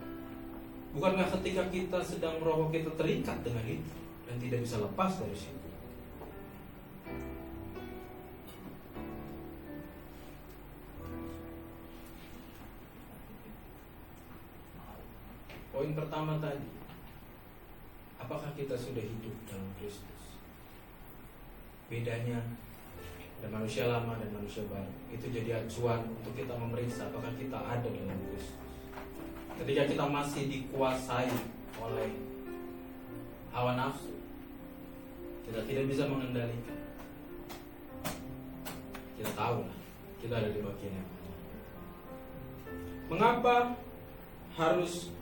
Bukankah 0.95 1.27
ketika 1.35 1.67
kita 1.67 1.99
sedang 2.07 2.39
merokok 2.39 2.71
kita 2.71 2.95
terikat 2.95 3.43
dengan 3.43 3.67
itu 3.67 3.95
dan 4.31 4.39
tidak 4.39 4.63
bisa 4.63 4.79
lepas 4.79 5.19
dari 5.19 5.35
situ? 5.35 5.67
Poin 15.75 15.91
pertama 15.93 16.39
tadi, 16.39 16.71
apakah 18.23 18.55
kita 18.55 18.79
sudah 18.79 19.03
hidup 19.03 19.35
dalam 19.51 19.69
Kristus? 19.77 20.17
bedanya 21.87 22.43
ada 23.37 23.49
manusia 23.53 23.87
lama 23.87 24.17
dan 24.17 24.31
manusia 24.33 24.65
baru. 24.67 24.93
Itu 25.13 25.29
jadi 25.29 25.63
acuan 25.65 26.09
untuk 26.09 26.33
kita 26.33 26.57
memeriksa 26.57 27.13
apakah 27.13 27.33
kita 27.37 27.59
ada 27.59 27.89
dalam 27.89 28.19
Kristus 28.33 28.67
ketika 29.57 29.89
kita 29.89 30.05
masih 30.05 30.43
dikuasai 30.53 31.33
oleh 31.81 32.11
hawa 33.57 33.73
nafsu 33.73 34.13
kita 35.49 35.63
tidak 35.65 35.85
bisa 35.89 36.05
mengendalikan. 36.11 36.77
Kita 39.17 39.33
tahu 39.33 39.65
lah 39.65 39.79
kita 40.21 40.35
ada 40.43 40.49
di 40.51 40.61
bagian 40.61 40.93
yang 40.93 41.09
mana. 41.09 41.35
Mengapa 43.07 43.57
harus 44.59 45.15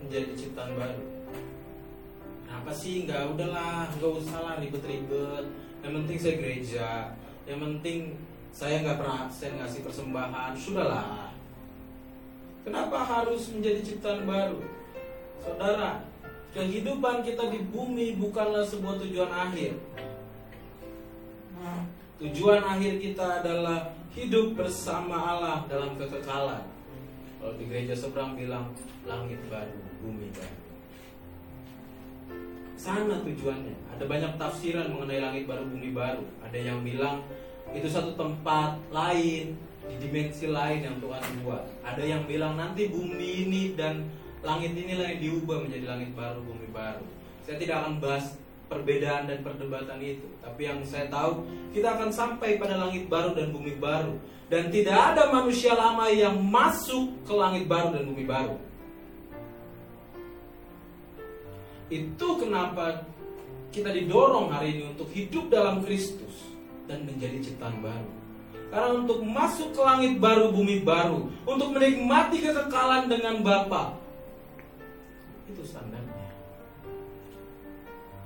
menjadi 0.00 0.32
ciptaan 0.38 0.78
baru? 0.78 1.04
Kenapa 2.46 2.70
sih 2.70 3.04
nggak 3.04 3.34
udahlah 3.34 3.90
nggak 3.98 4.12
usah 4.22 4.38
lah 4.40 4.54
ribet-ribet 4.62 5.44
yang 5.84 5.92
penting 6.00 6.16
saya 6.16 6.34
gereja. 6.40 6.88
Yang 7.44 7.60
penting 7.60 7.98
saya 8.56 8.80
nggak 8.80 8.98
pernah 9.04 9.28
absen 9.28 9.52
ngasih 9.60 9.80
persembahan. 9.84 10.52
Sudahlah. 10.56 11.28
Kenapa 12.64 12.98
harus 13.04 13.52
menjadi 13.52 13.84
ciptaan 13.84 14.24
baru? 14.24 14.64
Saudara 15.44 16.00
kehidupan 16.56 17.20
kita 17.20 17.52
di 17.52 17.60
bumi 17.68 18.16
bukanlah 18.16 18.64
sebuah 18.64 18.96
tujuan 19.04 19.28
akhir. 19.28 19.76
Tujuan 22.24 22.64
akhir 22.64 23.04
kita 23.04 23.44
adalah 23.44 23.92
hidup 24.16 24.56
bersama 24.56 25.36
Allah 25.36 25.68
dalam 25.68 26.00
kekekalan. 26.00 26.64
Kalau 27.36 27.54
di 27.60 27.68
gereja 27.68 27.92
seberang 27.92 28.32
bilang 28.32 28.72
langit 29.04 29.36
baru 29.52 29.76
bumi 30.00 30.32
baru 30.32 30.63
sana 32.84 33.16
tujuannya. 33.24 33.96
Ada 33.96 34.04
banyak 34.04 34.32
tafsiran 34.36 34.92
mengenai 34.92 35.24
langit 35.24 35.48
baru 35.48 35.64
bumi 35.64 35.96
baru. 35.96 36.20
Ada 36.44 36.58
yang 36.60 36.84
bilang 36.84 37.24
itu 37.72 37.88
satu 37.88 38.12
tempat 38.12 38.76
lain 38.92 39.56
di 39.88 39.94
dimensi 39.96 40.52
lain 40.52 40.84
yang 40.84 40.96
Tuhan 41.00 41.24
buat. 41.40 41.64
Ada 41.80 42.04
yang 42.04 42.28
bilang 42.28 42.60
nanti 42.60 42.92
bumi 42.92 43.48
ini 43.48 43.62
dan 43.72 44.04
langit 44.44 44.76
inilah 44.76 45.16
yang 45.16 45.20
diubah 45.24 45.64
menjadi 45.64 45.96
langit 45.96 46.12
baru 46.12 46.44
bumi 46.44 46.68
baru. 46.68 47.04
Saya 47.48 47.56
tidak 47.56 47.76
akan 47.80 47.94
bahas 48.04 48.36
perbedaan 48.68 49.32
dan 49.32 49.40
perdebatan 49.40 49.98
itu. 50.04 50.28
Tapi 50.44 50.62
yang 50.68 50.84
saya 50.84 51.08
tahu 51.08 51.48
kita 51.72 51.96
akan 51.96 52.12
sampai 52.12 52.60
pada 52.60 52.76
langit 52.76 53.08
baru 53.08 53.32
dan 53.32 53.48
bumi 53.48 53.80
baru 53.80 54.20
dan 54.52 54.68
tidak 54.68 55.16
ada 55.16 55.32
manusia 55.32 55.72
lama 55.72 56.04
yang 56.12 56.36
masuk 56.36 57.16
ke 57.24 57.32
langit 57.32 57.64
baru 57.64 57.96
dan 57.96 58.04
bumi 58.04 58.28
baru. 58.28 58.60
Itu 61.92 62.40
kenapa 62.40 63.04
kita 63.74 63.90
didorong 63.90 64.54
hari 64.54 64.78
ini 64.78 64.82
untuk 64.94 65.10
hidup 65.10 65.50
dalam 65.50 65.82
Kristus 65.82 66.46
dan 66.88 67.04
menjadi 67.04 67.42
ciptaan 67.42 67.82
baru. 67.82 68.12
Karena 68.70 68.90
untuk 69.02 69.20
masuk 69.22 69.74
ke 69.74 69.80
langit 69.82 70.18
baru, 70.18 70.50
bumi 70.54 70.82
baru, 70.82 71.26
untuk 71.46 71.74
menikmati 71.74 72.42
kekekalan 72.42 73.06
dengan 73.10 73.42
Bapa, 73.42 73.98
itu 75.46 75.62
standarnya. 75.62 76.30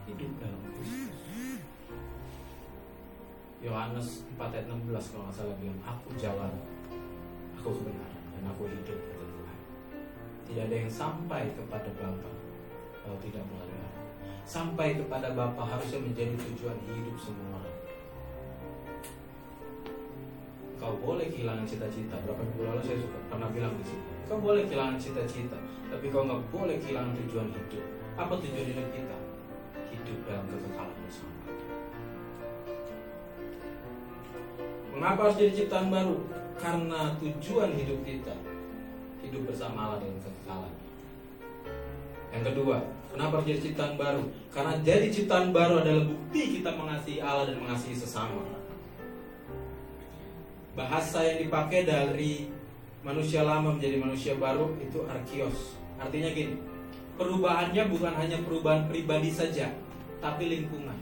Hidup 0.09 0.31
dalam 0.41 0.61
Kristus. 0.73 1.21
Yohanes 3.61 4.25
4 4.39 4.55
ayat 4.57 4.67
16 4.71 5.13
kalau 5.13 5.25
nggak 5.29 5.37
salah 5.37 5.57
bilang, 5.61 5.81
Aku 5.85 6.09
jalan, 6.17 6.53
aku 7.61 7.69
kebenaran, 7.75 8.25
dan 8.33 8.43
aku 8.49 8.63
hidup 8.73 8.97
kata 8.97 9.25
Tuhan. 9.29 9.59
Tidak 10.49 10.63
ada 10.65 10.77
yang 10.77 10.93
sampai 10.93 11.53
kepada 11.53 11.91
Bapa 11.99 12.38
kalau 13.09 13.21
tidak 13.25 13.41
melalui 13.49 13.81
aku. 13.81 14.05
Sampai 14.45 15.01
kepada 15.01 15.33
Bapa 15.33 15.65
harusnya 15.65 16.05
menjadi 16.05 16.37
tujuan 16.37 16.77
hidup 16.85 17.17
semua. 17.17 17.65
Kau 20.77 20.95
boleh 21.01 21.33
kehilangan 21.33 21.65
cita-cita. 21.65 22.21
Berapa 22.23 22.45
minggu 22.45 22.69
lalu 22.69 22.85
saya 22.85 23.01
suka 23.01 23.19
pernah 23.33 23.49
bilang 23.49 23.73
di 23.81 23.85
sini. 23.89 24.05
Kau 24.29 24.39
boleh 24.45 24.69
kehilangan 24.69 25.01
cita-cita, 25.01 25.57
tapi 25.89 26.13
kau 26.13 26.29
nggak 26.29 26.53
boleh 26.53 26.77
kehilangan 26.85 27.17
tujuan 27.25 27.49
hidup. 27.49 27.85
Apa 28.21 28.37
tujuan 28.45 28.67
hidup 28.77 28.87
kita? 28.93 29.17
Hidup 29.89 30.19
dalam 30.29 30.45
kekekalan 30.53 30.97
bersama. 31.01 31.37
Mengapa 34.93 35.21
harus 35.25 35.39
jadi 35.41 35.53
ciptaan 35.65 35.89
baru? 35.89 36.17
Karena 36.59 37.15
tujuan 37.17 37.71
hidup 37.73 38.03
kita 38.05 38.35
hidup 39.25 39.43
bersama 39.49 39.79
Allah 39.89 39.99
dalam 40.03 40.19
kekekalan. 40.21 40.88
Yang 42.33 42.53
kedua, 42.53 42.77
kenapa 43.13 43.41
harus 43.41 43.49
jadi 43.49 43.61
ciptaan 43.71 43.95
baru? 43.97 44.23
Karena 44.53 44.73
jadi 44.85 45.07
ciptaan 45.09 45.49
baru 45.51 45.81
adalah 45.81 46.05
bukti 46.05 46.43
kita 46.61 46.71
mengasihi 46.77 47.19
Allah 47.25 47.45
dan 47.49 47.57
mengasihi 47.65 47.97
sesama. 47.97 48.45
Bahasa 50.77 51.25
yang 51.25 51.39
dipakai 51.43 51.89
dari 51.89 52.53
manusia 53.03 53.43
lama 53.43 53.75
menjadi 53.75 53.97
manusia 53.99 54.33
baru 54.37 54.77
itu 54.79 55.03
arkios. 55.09 55.75
Artinya 55.99 56.31
gini, 56.31 56.55
perubahannya 57.19 57.83
bukan 57.91 58.13
hanya 58.15 58.39
perubahan 58.45 58.87
pribadi 58.87 59.33
saja, 59.33 59.73
tapi 60.23 60.47
lingkungan. 60.47 60.95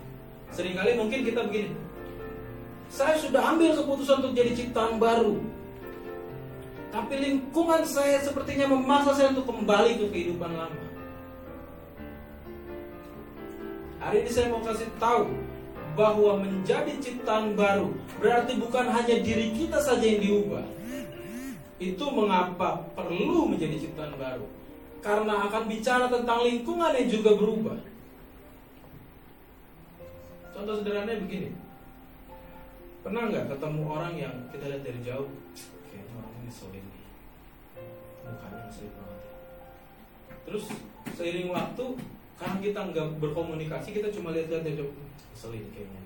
Seringkali 0.55 0.97
mungkin 0.97 1.27
kita 1.27 1.45
begini, 1.45 1.75
saya 2.89 3.19
sudah 3.19 3.53
ambil 3.53 3.75
keputusan 3.75 4.23
untuk 4.23 4.33
jadi 4.39 4.55
ciptaan 4.55 4.97
baru. 5.03 5.43
Tapi 6.95 7.15
lingkungan 7.19 7.85
saya 7.85 8.23
sepertinya 8.25 8.73
memaksa 8.73 9.13
saya 9.13 9.29
untuk 9.37 9.53
kembali 9.53 10.01
ke 10.01 10.07
kehidupan 10.09 10.55
lama. 10.55 10.86
Hari 14.07 14.23
ini 14.23 14.31
saya 14.31 14.55
mau 14.55 14.63
kasih 14.63 14.87
tahu 15.03 15.35
bahwa 15.99 16.39
menjadi 16.39 16.95
ciptaan 17.03 17.59
baru 17.59 17.91
berarti 18.23 18.55
bukan 18.55 18.87
hanya 18.87 19.19
diri 19.19 19.51
kita 19.51 19.83
saja 19.83 20.07
yang 20.07 20.23
diubah. 20.23 20.63
Itu 21.83 22.15
mengapa 22.15 22.87
perlu 22.95 23.51
menjadi 23.51 23.83
ciptaan 23.83 24.15
baru. 24.15 24.47
Karena 25.03 25.51
akan 25.51 25.67
bicara 25.67 26.07
tentang 26.07 26.47
lingkungan 26.47 26.95
yang 26.95 27.11
juga 27.11 27.35
berubah. 27.35 27.79
Contoh 30.55 30.79
sederhananya 30.79 31.27
begini. 31.27 31.51
Pernah 33.03 33.27
nggak 33.27 33.59
ketemu 33.59 33.83
orang 33.91 34.15
yang 34.15 34.35
kita 34.55 34.71
lihat 34.71 34.83
dari 34.87 35.01
jauh, 35.03 35.31
kayaknya 35.91 36.15
orang 36.15 36.31
ini 36.31 36.43
ngeselin 36.47 36.85
nih, 36.87 37.05
mukanya 38.23 38.61
ngeselin 38.71 38.93
banget. 38.95 39.21
Terus 40.47 40.65
seiring 41.19 41.51
waktu, 41.51 41.87
karena 42.37 42.57
kita 42.61 42.81
nggak 42.93 43.09
berkomunikasi, 43.17 43.97
kita 43.97 44.13
cuma 44.13 44.37
lihat-lihat 44.37 44.63
dari 44.65 44.77
jauh, 44.77 44.93
ngeselin 45.33 45.65
kayaknya. 45.73 46.03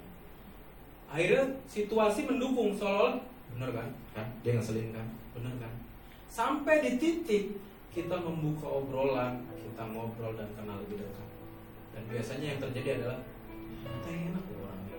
Akhirnya 1.10 1.44
situasi 1.66 2.30
mendukung 2.30 2.70
seolah 2.78 3.18
bener 3.50 3.70
kan, 3.74 3.88
kan 4.14 4.26
dia 4.46 4.54
ngeselin 4.54 4.94
kan, 4.94 5.06
bener 5.34 5.54
kan. 5.58 5.72
Sampai 6.30 6.86
di 6.86 7.02
titik 7.02 7.58
kita 7.90 8.14
membuka 8.22 8.70
obrolan, 8.70 9.42
kita 9.50 9.82
ngobrol 9.90 10.38
dan 10.38 10.46
kenal 10.54 10.78
lebih 10.86 11.02
dekat. 11.02 11.28
Dan 11.90 12.02
biasanya 12.06 12.46
yang 12.54 12.60
terjadi 12.62 13.02
adalah, 13.02 13.20
ternyata 13.82 14.10
enak 14.14 14.44
orangnya. 14.54 14.98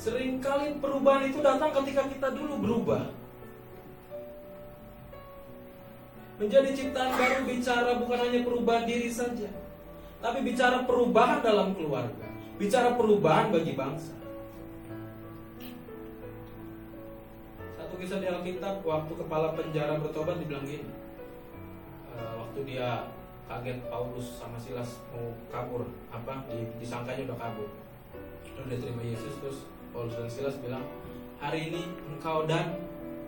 Seringkali 0.00 0.80
perubahan 0.80 1.28
itu 1.28 1.44
datang 1.44 1.76
ketika 1.84 2.08
kita 2.08 2.28
dulu 2.32 2.54
berubah. 2.64 3.23
Menjadi 6.34 6.74
ciptaan 6.74 7.14
baru 7.14 7.46
bicara 7.46 7.94
bukan 8.02 8.18
hanya 8.18 8.42
perubahan 8.42 8.84
diri 8.90 9.06
saja, 9.06 9.46
tapi 10.18 10.42
bicara 10.42 10.82
perubahan 10.82 11.38
dalam 11.46 11.78
keluarga, 11.78 12.26
bicara 12.58 12.98
perubahan 12.98 13.54
bagi 13.54 13.78
bangsa. 13.78 14.18
Satu 17.78 17.94
kisah 18.02 18.18
di 18.18 18.26
Alkitab, 18.26 18.82
waktu 18.82 19.12
kepala 19.14 19.54
penjara 19.54 19.94
bertobat 20.02 20.42
dibilang 20.42 20.66
gini, 20.66 20.90
e, 22.10 22.14
waktu 22.18 22.58
dia 22.66 23.06
kaget 23.46 23.78
Paulus 23.86 24.34
sama 24.34 24.58
Silas 24.58 24.98
mau 25.14 25.30
kabur, 25.54 25.86
apa 26.10 26.50
disangkanya 26.82 27.30
udah 27.30 27.38
kabur, 27.38 27.70
udah 28.58 28.78
terima 28.82 29.06
Yesus 29.06 29.38
terus 29.38 29.70
Paulus 29.94 30.18
dan 30.18 30.26
Silas 30.26 30.58
bilang, 30.58 30.82
hari 31.38 31.70
ini 31.70 31.86
engkau 32.10 32.42
dan 32.50 32.74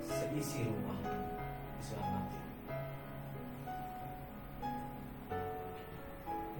seisi 0.02 0.66
rumah 0.66 0.98
diselamatkan. 1.78 2.25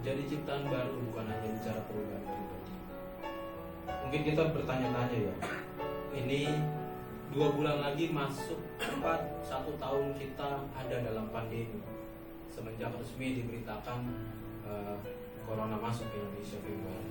Jadi 0.06 0.22
ciptaan 0.30 0.70
baru 0.70 1.02
bukan 1.10 1.26
hanya 1.26 1.50
bicara 1.50 1.82
perubahan 1.90 2.22
pribadi. 2.22 2.74
Mungkin 4.06 4.22
kita 4.22 4.42
bertanya-tanya 4.54 5.18
ya, 5.18 5.34
ini 6.14 6.46
dua 7.34 7.50
bulan 7.50 7.82
lagi 7.82 8.14
masuk 8.14 8.62
tepat 8.78 9.26
satu 9.42 9.74
tahun 9.82 10.14
kita 10.14 10.62
ada 10.78 10.96
dalam 11.02 11.26
pandemi. 11.34 11.82
Semenjak 12.54 12.94
resmi 12.94 13.42
diberitakan 13.42 14.06
uh, 14.62 14.94
corona 15.42 15.74
masuk 15.74 16.06
ke 16.14 16.22
Indonesia 16.22 16.62
Februari 16.62 17.10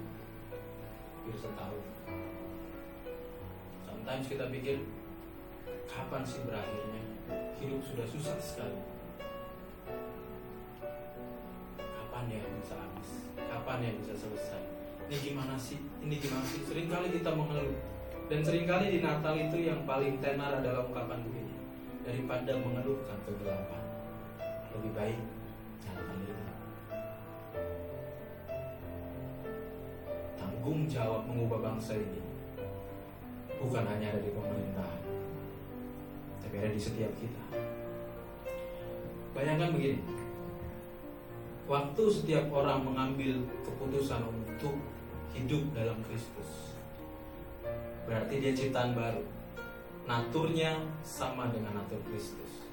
hampir 1.26 1.36
setahun. 1.36 1.84
Sometimes 3.84 4.26
kita 4.30 4.46
pikir 4.54 4.88
kapan 5.90 6.24
sih 6.24 6.48
berakhirnya? 6.48 7.02
Hidup 7.60 7.82
sudah 7.82 8.08
susah 8.08 8.38
sekali 8.38 8.95
kapan 12.16 12.32
ya 12.32 12.48
bisa 12.64 12.76
habis? 12.80 13.10
Kapan 13.36 13.78
ya 13.84 13.92
bisa 14.00 14.14
selesai? 14.16 14.64
Ini 15.12 15.16
gimana 15.20 15.60
sih? 15.60 15.76
Ini 16.00 16.16
gimana 16.16 16.48
sih? 16.48 16.64
Seringkali 16.64 17.12
kita 17.12 17.36
mengeluh. 17.36 17.76
Dan 18.32 18.40
sering 18.40 18.64
kali 18.64 18.88
di 18.88 19.00
Natal 19.04 19.36
itu 19.36 19.68
yang 19.68 19.84
paling 19.84 20.24
tenar 20.24 20.64
adalah 20.64 20.88
ungkapan 20.88 21.28
begini 21.28 21.60
daripada 22.08 22.56
mengeluhkan 22.56 23.20
kegelapan 23.28 23.84
lebih 24.74 24.92
baik 24.98 25.20
nyalakan 25.86 26.18
lilin 26.26 26.50
tanggung 30.36 30.82
jawab 30.90 31.22
mengubah 31.30 31.60
bangsa 31.70 32.02
ini 32.02 32.22
bukan 33.62 33.86
hanya 33.86 34.10
ada 34.10 34.22
di 34.26 34.32
pemerintahan 34.34 35.02
tapi 36.42 36.56
ada 36.62 36.70
di 36.74 36.82
setiap 36.82 37.14
kita. 37.22 37.44
Bayangkan 39.38 39.70
begini 39.74 40.25
waktu 41.66 42.04
setiap 42.14 42.46
orang 42.54 42.86
mengambil 42.86 43.42
keputusan 43.66 44.22
untuk 44.22 44.78
hidup 45.34 45.62
dalam 45.74 45.98
Kristus, 46.06 46.78
berarti 48.06 48.38
dia 48.42 48.54
ciptaan 48.54 48.94
baru. 48.94 49.26
Naturnya 50.06 50.78
sama 51.02 51.50
dengan 51.50 51.82
natur 51.82 51.98
Kristus. 52.06 52.70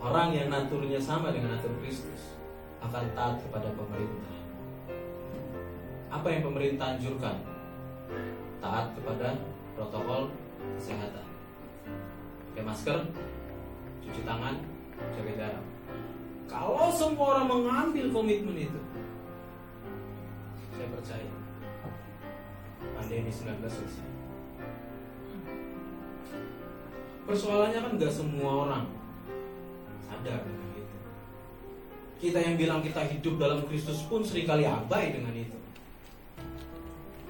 Orang 0.00 0.32
yang 0.32 0.48
naturnya 0.48 0.96
sama 0.96 1.28
dengan 1.28 1.60
natur 1.60 1.76
Kristus 1.84 2.40
akan 2.80 3.04
taat 3.12 3.36
kepada 3.44 3.68
pemerintah. 3.76 4.36
Apa 6.08 6.26
yang 6.32 6.42
pemerintah 6.48 6.96
anjurkan? 6.96 7.36
Taat 8.64 8.96
kepada 8.96 9.36
protokol 9.76 10.32
kesehatan. 10.80 11.28
Pakai 12.50 12.64
masker, 12.64 12.98
cuci 14.00 14.24
tangan, 14.24 14.56
jaga 15.12 15.32
jarak. 15.36 15.69
Kalau 16.50 16.90
semua 16.90 17.38
orang 17.38 17.46
mengambil 17.46 18.10
komitmen 18.10 18.58
itu, 18.58 18.80
saya 20.74 20.88
percaya 20.90 21.30
pandemi 22.98 23.30
19 23.30 23.70
selesai. 23.70 24.08
Persoalannya 27.30 27.78
kan 27.78 27.92
gak 28.02 28.10
semua 28.10 28.66
orang 28.66 28.84
sadar 30.02 30.42
dengan 30.42 30.68
itu. 30.74 30.96
Kita 32.18 32.42
yang 32.42 32.58
bilang 32.58 32.82
kita 32.82 33.06
hidup 33.06 33.38
dalam 33.38 33.62
Kristus 33.70 34.02
pun 34.10 34.26
sering 34.26 34.50
kali 34.50 34.66
abai 34.66 35.14
dengan 35.14 35.30
itu. 35.38 35.54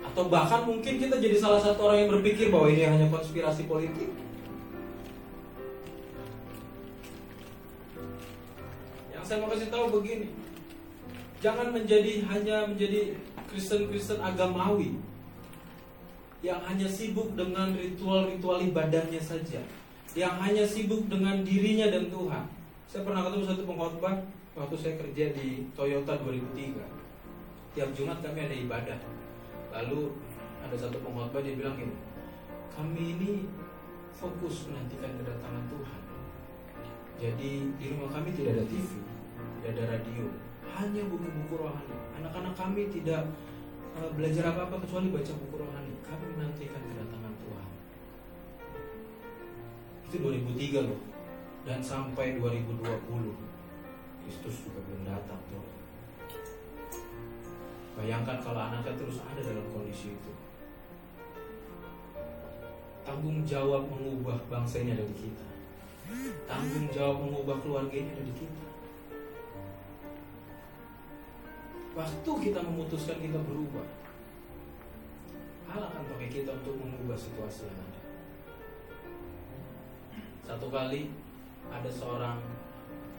Atau 0.00 0.32
bahkan 0.32 0.64
mungkin 0.64 0.96
kita 0.96 1.20
jadi 1.20 1.36
salah 1.36 1.60
satu 1.60 1.92
orang 1.92 2.08
yang 2.08 2.10
berpikir 2.16 2.48
bahwa 2.48 2.72
ini 2.72 2.88
hanya 2.88 3.12
konspirasi 3.12 3.68
politik. 3.68 4.29
Saya 9.30 9.46
mau 9.46 9.54
kasih 9.54 9.70
tahu 9.70 10.02
begini. 10.02 10.26
Jangan 11.38 11.70
menjadi 11.70 12.26
hanya 12.26 12.66
menjadi 12.66 13.14
Kristen-Kristen 13.46 14.18
agamawi 14.18 14.98
yang 16.42 16.58
hanya 16.66 16.90
sibuk 16.90 17.38
dengan 17.38 17.70
ritual-ritual 17.78 18.58
ibadahnya 18.58 19.22
saja, 19.22 19.62
yang 20.18 20.34
hanya 20.42 20.66
sibuk 20.66 21.06
dengan 21.06 21.46
dirinya 21.46 21.94
dan 21.94 22.10
Tuhan. 22.10 22.42
Saya 22.90 23.06
pernah 23.06 23.22
ketemu 23.22 23.44
satu 23.46 23.62
pengkhotbah 23.70 24.18
waktu 24.58 24.74
saya 24.74 24.98
kerja 24.98 25.30
di 25.30 25.62
Toyota 25.78 26.18
2003. 26.26 27.78
Tiap 27.78 27.94
Jumat 27.94 28.18
kami 28.26 28.50
ada 28.50 28.56
ibadah. 28.58 28.98
Lalu 29.70 30.10
ada 30.58 30.74
satu 30.74 30.98
pengkhotbah 31.06 31.38
dia 31.46 31.54
bilang 31.54 31.78
gini, 31.78 31.94
kami 32.74 33.14
ini 33.14 33.46
fokus 34.10 34.66
menantikan 34.66 35.14
kedatangan 35.22 35.70
Tuhan. 35.70 36.00
Jadi 37.22 37.50
di 37.78 37.84
rumah 37.94 38.10
kami 38.10 38.34
tidak 38.34 38.58
ada 38.58 38.66
TV, 38.66 38.90
tidak 39.60 39.76
ada 39.76 39.84
radio, 39.92 40.24
hanya 40.80 41.04
buku-buku 41.04 41.54
rohani. 41.60 41.96
Anak-anak 42.16 42.56
kami 42.56 42.88
tidak 42.88 43.28
uh, 43.92 44.08
belajar 44.16 44.48
apa-apa 44.56 44.80
kecuali 44.80 45.12
baca 45.12 45.32
buku 45.36 45.56
rohani. 45.60 45.92
Kami 46.00 46.24
menantikan 46.32 46.80
kedatangan 46.80 47.34
Tuhan. 47.44 47.68
Itu 50.08 50.16
2003 50.16 50.88
loh. 50.88 51.00
Dan 51.68 51.84
sampai 51.84 52.40
2020 52.40 52.80
Kristus 54.24 54.64
juga 54.64 54.80
belum 54.88 55.04
datang 55.04 55.36
tuh. 55.52 55.68
Bayangkan 58.00 58.40
kalau 58.40 58.64
anaknya 58.64 58.96
terus 58.96 59.20
ada 59.20 59.44
dalam 59.44 59.68
kondisi 59.68 60.16
itu. 60.16 60.32
Tanggung 63.04 63.44
jawab 63.44 63.92
mengubah 63.92 64.40
bangsa 64.48 64.80
ini 64.80 64.96
ada 64.96 65.04
di 65.04 65.16
kita. 65.20 65.48
Tanggung 66.48 66.88
jawab 66.88 67.28
mengubah 67.28 67.60
keluarga 67.60 67.92
ini 67.92 68.08
ada 68.16 68.24
di 68.24 68.34
kita. 68.40 68.69
Waktu 71.90 72.30
kita 72.46 72.62
memutuskan 72.62 73.18
kita 73.18 73.38
berubah, 73.42 73.82
Allah 75.70 75.90
akan 75.90 76.02
pakai 76.14 76.28
kita 76.30 76.54
untuk 76.62 76.78
mengubah 76.78 77.18
situasi 77.18 77.66
yang 77.66 77.78
ada. 77.82 78.02
Satu 80.46 80.70
kali 80.70 81.10
ada 81.70 81.90
seorang 81.90 82.38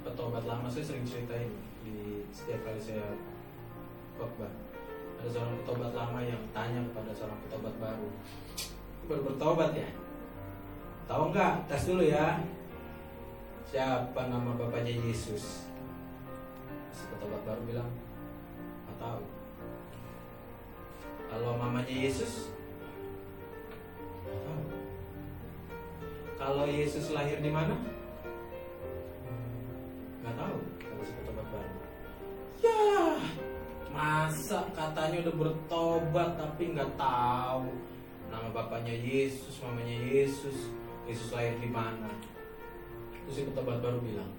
petobat 0.07 0.47
lama, 0.47 0.71
saya 0.71 0.87
sering 0.87 1.03
ceritain 1.03 1.51
di 1.83 2.23
setiap 2.31 2.63
kali 2.63 2.79
saya 2.79 3.11
khotbah. 4.15 4.51
Ada 5.19 5.29
seorang 5.35 5.55
petobat 5.63 5.91
lama 5.91 6.19
yang 6.23 6.41
tanya 6.55 6.79
kepada 6.91 7.11
seorang 7.11 7.39
petobat 7.47 7.75
baru, 7.75 8.09
baru 9.11 9.21
bertobat 9.31 9.71
ya? 9.75 9.89
Tahu 11.11 11.23
nggak? 11.35 11.53
Tes 11.67 11.83
dulu 11.91 12.03
ya. 12.07 12.39
Siapa 13.67 14.27
nama 14.27 14.55
bapaknya 14.55 14.95
Yesus? 14.95 15.67
Si 16.91 17.03
petobat 17.07 17.43
baru 17.47 17.61
bilang, 17.63 17.91
tahu. 19.01 19.23
Kalau 21.31 21.57
mamanya 21.57 21.89
Yesus, 21.89 22.53
tahu. 24.29 24.61
Kalau 26.37 26.65
Yesus 26.69 27.09
lahir 27.09 27.41
di 27.41 27.49
mana? 27.49 27.73
Nggak 30.21 30.35
tahu. 30.37 30.55
Kata 30.77 31.01
si 31.01 31.13
petobat 31.17 31.47
baru. 31.49 31.77
Ya, 32.61 33.17
masa 33.89 34.69
katanya 34.77 35.17
udah 35.25 35.35
bertobat 35.35 36.29
tapi 36.37 36.63
nggak 36.77 36.93
tahu 36.93 37.73
nama 38.31 38.47
bapaknya 38.53 38.95
Yesus, 38.95 39.59
mamanya 39.59 39.97
Yesus, 40.07 40.71
Yesus 41.09 41.29
lahir 41.35 41.57
di 41.59 41.67
mana? 41.67 42.07
Terus 43.27 43.33
si 43.33 43.41
petobat 43.47 43.83
baru 43.83 43.99
bilang, 43.99 44.31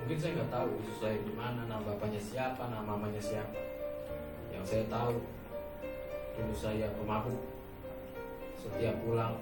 mungkin 0.00 0.16
saya 0.16 0.32
nggak 0.40 0.52
tahu 0.52 0.68
Yesus 0.80 0.98
lahir 1.04 1.22
di 1.22 1.34
mana, 1.36 1.60
nama 1.68 1.84
bapaknya 1.84 2.20
siapa, 2.20 2.72
nama 2.72 2.82
mamanya 2.82 3.20
siapa. 3.20 3.60
Yang 4.50 4.64
saya 4.64 4.84
tahu, 4.88 5.20
dulu 6.34 6.54
saya 6.56 6.88
pemabuk. 6.96 7.40
Setiap 8.56 8.96
pulang, 9.04 9.36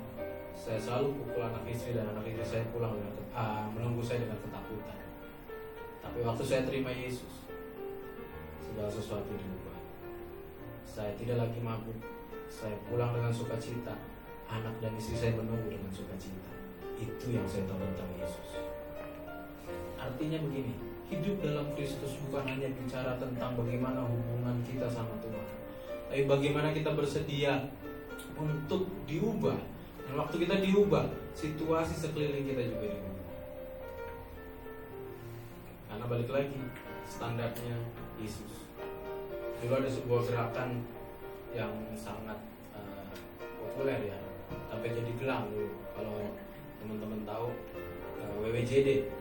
saya 0.59 0.79
selalu 0.79 1.15
pukul 1.23 1.43
anak 1.43 1.63
istri 1.71 1.95
dan 1.95 2.11
anak 2.11 2.27
istri 2.27 2.47
saya 2.47 2.65
pulang 2.75 2.99
dengan 2.99 3.15
uh, 3.35 3.67
menunggu 3.71 4.03
saya 4.03 4.27
dengan 4.27 4.39
ketakutan. 4.43 4.99
Tapi 6.03 6.19
waktu 6.23 6.43
saya 6.43 6.63
terima 6.67 6.91
Yesus, 6.91 7.47
segala 8.63 8.91
sesuatu 8.91 9.31
diubah. 9.35 9.79
Saya 10.87 11.15
tidak 11.15 11.47
lagi 11.47 11.59
mabuk. 11.63 11.99
Saya 12.51 12.75
pulang 12.91 13.15
dengan 13.15 13.31
sukacita. 13.31 13.95
Anak 14.49 14.81
dan 14.81 14.97
istri 14.97 15.15
saya 15.15 15.37
menunggu 15.37 15.71
dengan 15.71 15.93
sukacita. 15.93 16.51
Itu 16.99 17.27
yang 17.31 17.47
saya 17.47 17.69
tahu 17.69 17.79
tentang 17.79 18.11
Yesus. 18.19 18.78
Artinya 19.99 20.39
begini, 20.41 20.73
hidup 21.09 21.41
dalam 21.41 21.67
Kristus 21.75 22.17
bukan 22.29 22.45
hanya 22.45 22.69
bicara 22.73 23.17
tentang 23.17 23.57
bagaimana 23.57 24.05
hubungan 24.05 24.61
kita 24.69 24.87
sama 24.89 25.17
Tuhan, 25.25 25.47
tapi 26.09 26.23
bagaimana 26.25 26.73
kita 26.73 26.93
bersedia 26.93 27.69
untuk 28.39 28.89
diubah. 29.05 29.59
Dan 30.09 30.15
waktu 30.17 30.37
kita 30.41 30.57
diubah, 30.65 31.05
situasi 31.37 31.93
sekeliling 31.93 32.49
kita 32.49 32.65
juga 32.65 32.87
diubah. 32.89 33.17
Karena 35.89 36.05
balik 36.09 36.31
lagi, 36.33 36.61
standarnya 37.05 37.77
Yesus. 38.17 38.65
Dulu 39.61 39.73
ada 39.75 39.91
sebuah 39.91 40.21
gerakan 40.29 40.81
yang 41.53 41.73
sangat 41.93 42.39
uh, 42.73 43.13
populer 43.61 44.13
ya, 44.13 44.19
sampai 44.73 44.97
jadi 44.97 45.13
gelang 45.21 45.51
dulu. 45.53 45.77
Kalau 45.93 46.17
teman-teman 46.81 47.21
tahu 47.29 47.47
uh, 48.23 48.33
WWJD, 48.41 49.13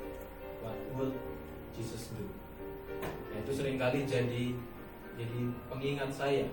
What 0.68 0.80
Would 1.00 1.16
Jesus 1.72 2.12
Do? 2.12 2.28
Nah, 3.32 3.40
itu 3.40 3.52
sering 3.56 3.80
kali 3.80 4.04
jadi 4.04 4.52
jadi 5.16 5.40
pengingat 5.72 6.12
saya 6.12 6.44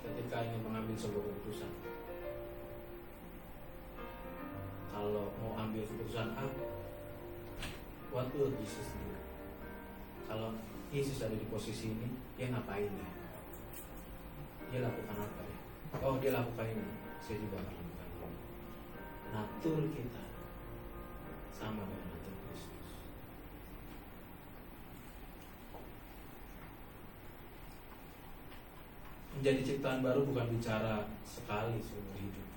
ketika 0.00 0.48
ingin 0.48 0.64
mengambil 0.64 0.96
sebuah 0.96 1.20
keputusan. 1.20 1.68
Kalau 4.88 5.28
mau 5.44 5.52
ambil 5.60 5.84
keputusan 5.84 6.32
A, 6.40 6.48
what 8.08 8.32
will 8.32 8.48
Jesus 8.56 8.88
do? 8.96 9.12
Kalau 10.24 10.56
Yesus 10.88 11.20
ada 11.20 11.36
di 11.36 11.44
posisi 11.52 11.92
ini, 11.92 12.08
dia 12.40 12.48
ngapain 12.48 12.88
ya? 12.88 13.08
Dia 14.72 14.80
lakukan 14.88 15.16
apa 15.20 15.40
ya? 15.44 15.58
Oh, 16.00 16.16
dia 16.16 16.32
lakukan 16.32 16.64
ini, 16.68 16.88
saya 17.20 17.36
juga 17.36 17.60
akan 17.60 17.76
lakukan. 17.76 18.32
Natur 19.32 19.80
kita 19.92 20.24
sama 21.56 21.84
dengan 21.88 22.08
natur 22.12 22.34
Kristus. 22.44 22.88
Menjadi 29.32 29.60
ciptaan 29.64 30.04
baru 30.04 30.28
bukan 30.28 30.44
bicara 30.52 31.08
sekali 31.24 31.80
seumur 31.80 32.16
hidup. 32.20 32.48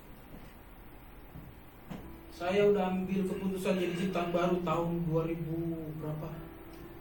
Saya 2.35 2.67
udah 2.67 2.91
ambil 2.91 3.23
keputusan 3.31 3.79
jadi 3.79 3.95
ciptaan 3.95 4.35
baru 4.35 4.59
tahun 4.59 5.07
2000 5.07 6.03
berapa? 6.03 6.29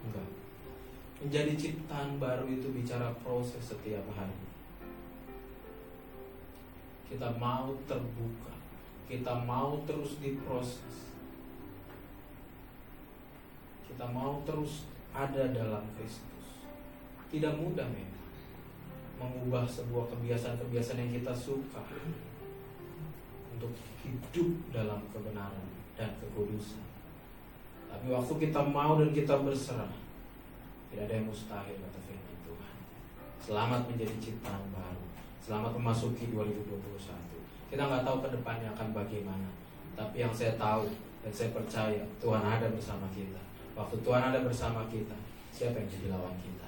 Enggak. 0.07 0.29
Menjadi 1.19 1.53
ciptaan 1.59 2.15
baru 2.15 2.47
itu 2.47 2.71
bicara 2.71 3.11
proses 3.19 3.59
setiap 3.59 4.07
hari. 4.15 4.39
Kita 7.11 7.35
mau 7.35 7.75
terbuka, 7.83 8.55
kita 9.11 9.43
mau 9.43 9.83
terus 9.83 10.17
diproses. 10.23 11.13
Kita 13.85 14.07
mau 14.09 14.39
terus 14.47 14.87
ada 15.13 15.51
dalam 15.51 15.83
Kristus. 15.93 16.65
Tidak 17.29 17.53
mudah 17.59 17.85
memang 17.91 18.24
mengubah 19.25 19.65
sebuah 19.65 20.05
kebiasaan-kebiasaan 20.13 21.01
yang 21.01 21.11
kita 21.21 21.33
suka 21.33 21.81
untuk 23.55 23.71
hidup 24.05 24.49
dalam 24.69 25.01
kebenaran 25.09 25.65
dan 25.97 26.13
kekudusan. 26.21 26.83
Tapi 27.89 28.11
waktu 28.11 28.33
kita 28.47 28.61
mau 28.69 28.99
dan 28.99 29.09
kita 29.15 29.41
berserah, 29.41 29.89
tidak 30.91 31.07
ada 31.09 31.13
yang 31.17 31.27
mustahil 31.31 31.75
kata 31.79 31.99
firman 32.05 32.37
Tuhan. 32.43 32.75
Selamat 33.41 33.81
menjadi 33.87 34.15
ciptaan 34.19 34.63
baru. 34.75 35.05
Selamat 35.39 35.71
memasuki 35.73 36.29
2021. 36.29 37.71
Kita 37.71 37.81
nggak 37.87 38.03
tahu 38.03 38.17
ke 38.21 38.29
depannya 38.35 38.69
akan 38.75 38.93
bagaimana. 38.93 39.49
Tapi 39.95 40.21
yang 40.21 40.33
saya 40.35 40.59
tahu 40.59 40.91
dan 41.23 41.31
saya 41.31 41.49
percaya 41.55 42.03
Tuhan 42.19 42.43
ada 42.43 42.67
bersama 42.69 43.07
kita. 43.15 43.41
Waktu 43.73 43.95
Tuhan 44.03 44.21
ada 44.31 44.39
bersama 44.43 44.85
kita, 44.91 45.15
siapa 45.55 45.79
yang 45.79 45.89
jadi 45.89 46.07
lawan 46.11 46.35
kita? 46.39 46.64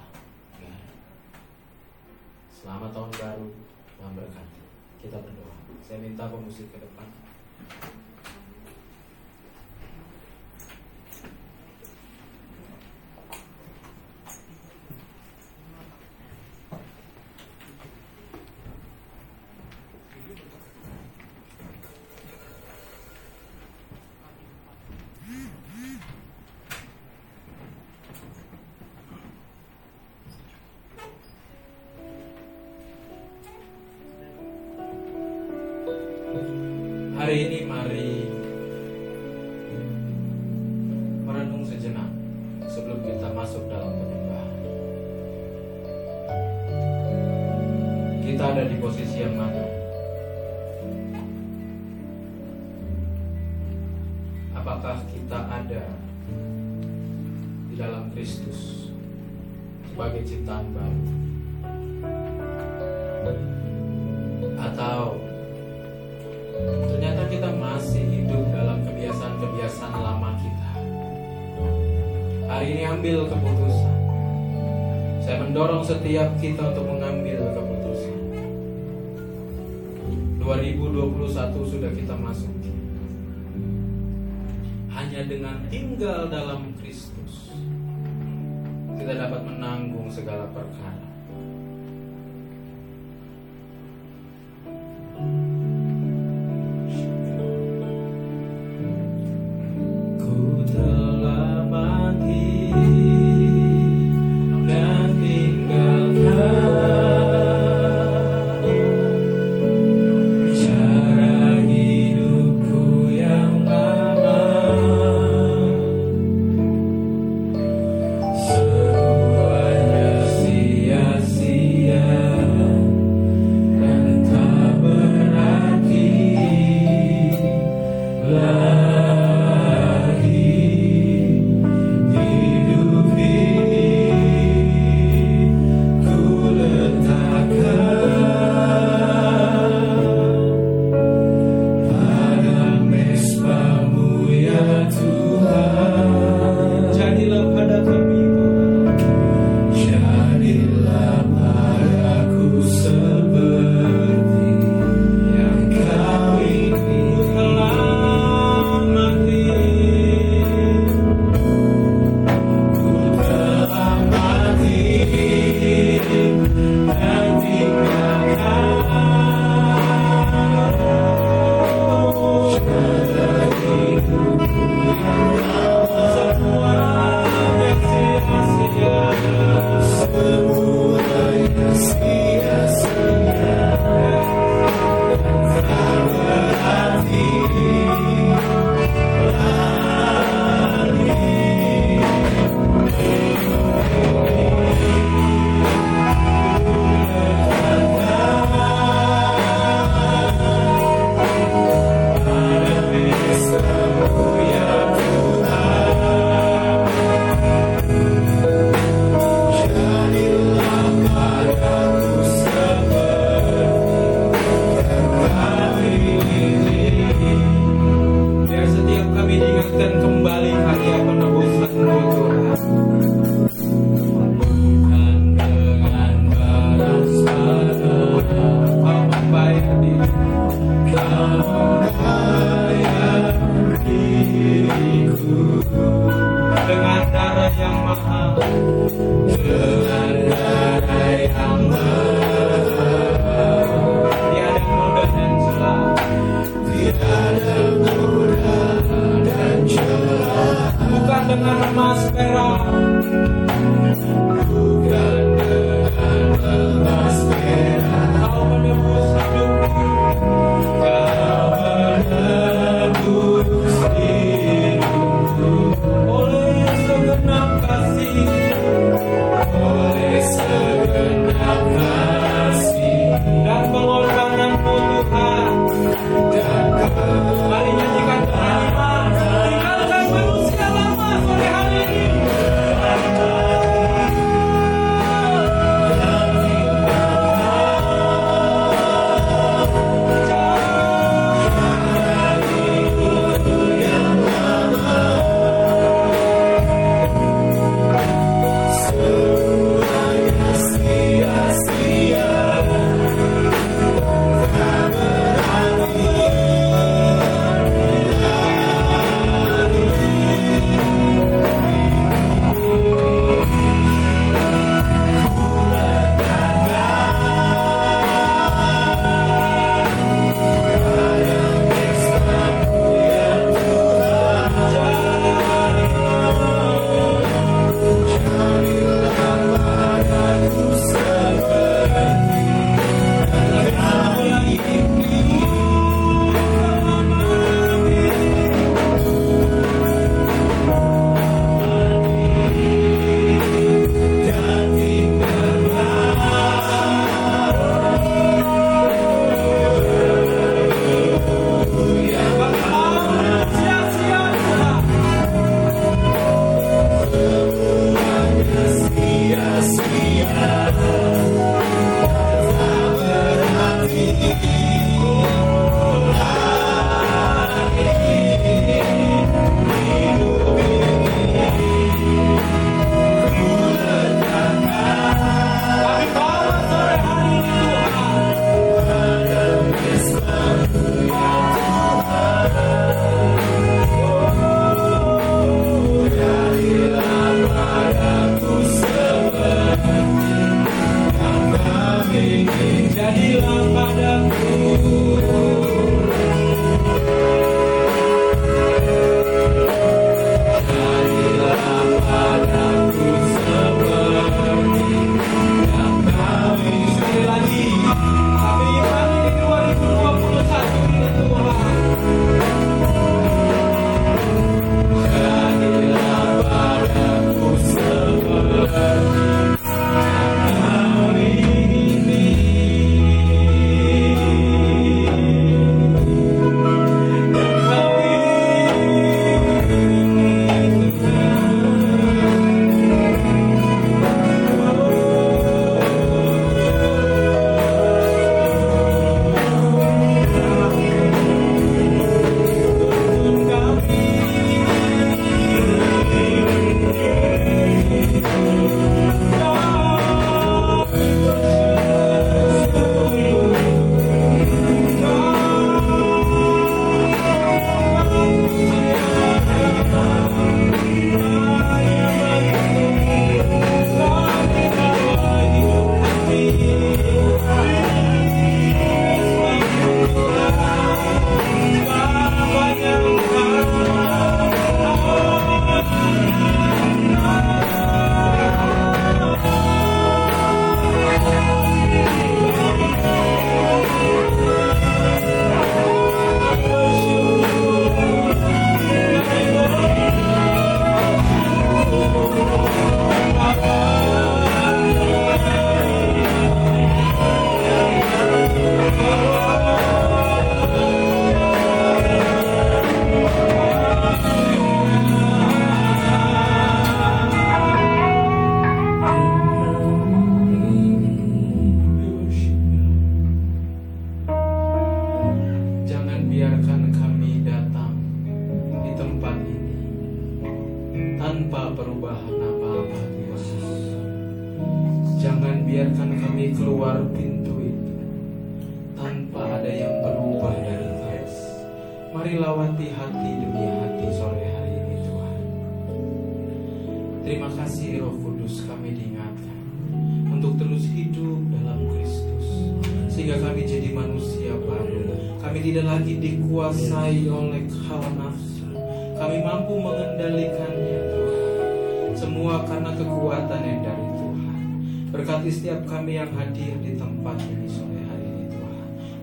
Selamat 2.58 2.90
tahun 2.90 3.14
baru, 3.14 3.46
Tuhan 3.94 4.12
berkati. 4.18 4.60
Kita 4.98 5.22
berdoa. 5.22 5.54
Saya 5.86 6.02
minta 6.02 6.26
pemusik 6.26 6.74
ke 6.74 6.82
depan. 6.82 7.06
Hari 72.98 73.14
ini 73.14 73.14
ambil 73.14 73.30
keputusan. 73.30 73.96
Saya 75.22 75.36
mendorong 75.46 75.86
setiap 75.86 76.34
kita 76.42 76.74
untuk 76.74 76.98
mengambil 76.98 77.46
keputusan. 77.54 78.18
2021 80.42 81.62
sudah 81.62 81.94
kita 81.94 82.18
masuki. 82.18 82.74
Hanya 84.90 85.30
dengan 85.30 85.62
tinggal 85.70 86.26
dalam 86.26 86.74
Kristus 86.82 87.54
kita 88.98 89.14
dapat 89.14 89.46
menanggung 89.46 90.10
segala 90.10 90.50
perkara. 90.50 91.17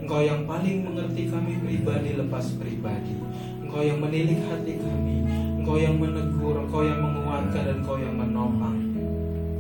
Engkau 0.06 0.22
yang 0.22 0.46
paling 0.46 0.86
mengerti 0.86 1.34
kami 1.34 1.58
pribadi 1.66 2.14
lepas 2.14 2.54
pribadi. 2.62 3.18
Engkau 3.66 3.82
yang 3.82 3.98
menilik 3.98 4.38
hati 4.46 4.78
kami. 4.78 5.26
Engkau 5.58 5.82
yang 5.82 5.98
menegur, 5.98 6.62
Engkau 6.62 6.86
yang 6.86 7.02
menguatkan 7.02 7.66
dan 7.66 7.82
Engkau 7.82 7.98
yang 7.98 8.14
menopang. 8.14 8.86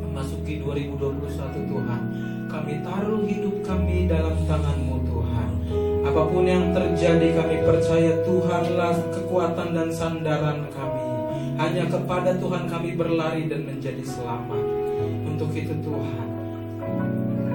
Memasuki 0.06 0.62
2021 0.62 1.66
Tuhan, 1.66 2.02
kami 2.46 2.74
taruh 2.86 3.26
hidup 3.26 3.56
kami 3.66 4.06
dalam 4.06 4.38
tangan-Mu 4.46 4.98
Tuhan. 5.10 5.50
Apa 6.14 6.22
pun 6.30 6.46
yang 6.46 6.70
terjadi 6.78 7.28
kami 7.42 7.66
percaya 7.66 8.14
Tuhanlah 8.22 8.96
kekuatan 9.18 9.74
dan 9.74 9.90
sandaran 9.90 10.70
kami. 10.70 11.06
Hanya 11.58 11.90
kepada 11.90 12.38
Tuhan 12.38 12.70
kami 12.70 12.94
berlari 12.94 13.50
dan 13.50 13.66
menjadi 13.66 14.06
selamat. 14.06 14.62
Untuk 15.26 15.50
itu 15.58 15.74
Tuhan, 15.74 16.28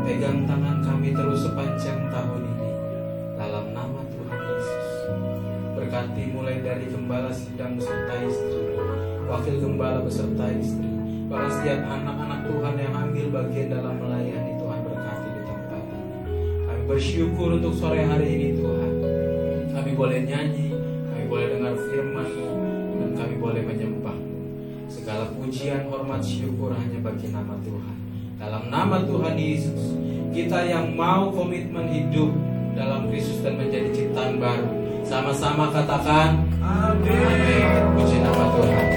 pegang 0.02 0.42
tangan 0.42 0.82
kami 0.82 1.14
terus 1.14 1.46
sepanjang 1.46 2.10
tahun 2.10 2.19
Berkati 6.10 6.34
mulai 6.34 6.58
dari 6.58 6.90
gembala 6.90 7.30
sidang 7.30 7.78
beserta 7.78 8.18
istri, 8.26 8.74
wakil 9.30 9.62
gembala 9.62 10.02
beserta 10.02 10.42
istri, 10.58 10.90
bahkan 11.30 11.50
setiap 11.54 11.86
anak-anak 11.86 12.50
Tuhan 12.50 12.74
yang 12.82 12.94
ambil 12.98 13.26
bagian 13.30 13.68
dalam 13.70 13.94
melayani 13.94 14.58
Tuhan 14.58 14.78
berkati 14.90 15.28
di 15.30 15.42
tempat 15.46 15.82
ini. 15.86 16.02
Kami 16.66 16.82
bersyukur 16.90 17.48
untuk 17.62 17.78
sore 17.78 18.02
hari 18.02 18.26
ini 18.26 18.48
Tuhan. 18.58 18.92
Kami 19.70 19.90
boleh 19.94 20.18
nyanyi, 20.26 20.74
kami 21.14 21.24
boleh 21.30 21.46
dengar 21.46 21.74
firman 21.78 22.28
dan 22.98 23.10
kami 23.14 23.34
boleh 23.38 23.62
menyembah. 23.62 24.18
Segala 24.90 25.30
pujian, 25.30 25.86
hormat, 25.94 26.26
syukur 26.26 26.74
hanya 26.74 26.98
bagi 27.06 27.30
nama 27.30 27.54
Tuhan. 27.62 27.96
Dalam 28.34 28.66
nama 28.66 28.98
Tuhan 29.06 29.38
Yesus, 29.38 29.94
kita 30.34 30.58
yang 30.66 30.90
mau 30.98 31.30
komitmen 31.30 31.86
hidup 31.86 32.34
dalam 32.74 33.06
Kristus 33.06 33.46
dan 33.46 33.62
menjadi 33.62 33.94
ciptaan 33.94 34.42
baru. 34.42 34.79
Sama-sama 35.04 35.72
katakan, 35.74 36.38
Amin. 36.62 37.66
Puji 37.96 38.16
nama 38.22 38.44
Tuhan. 38.54 38.88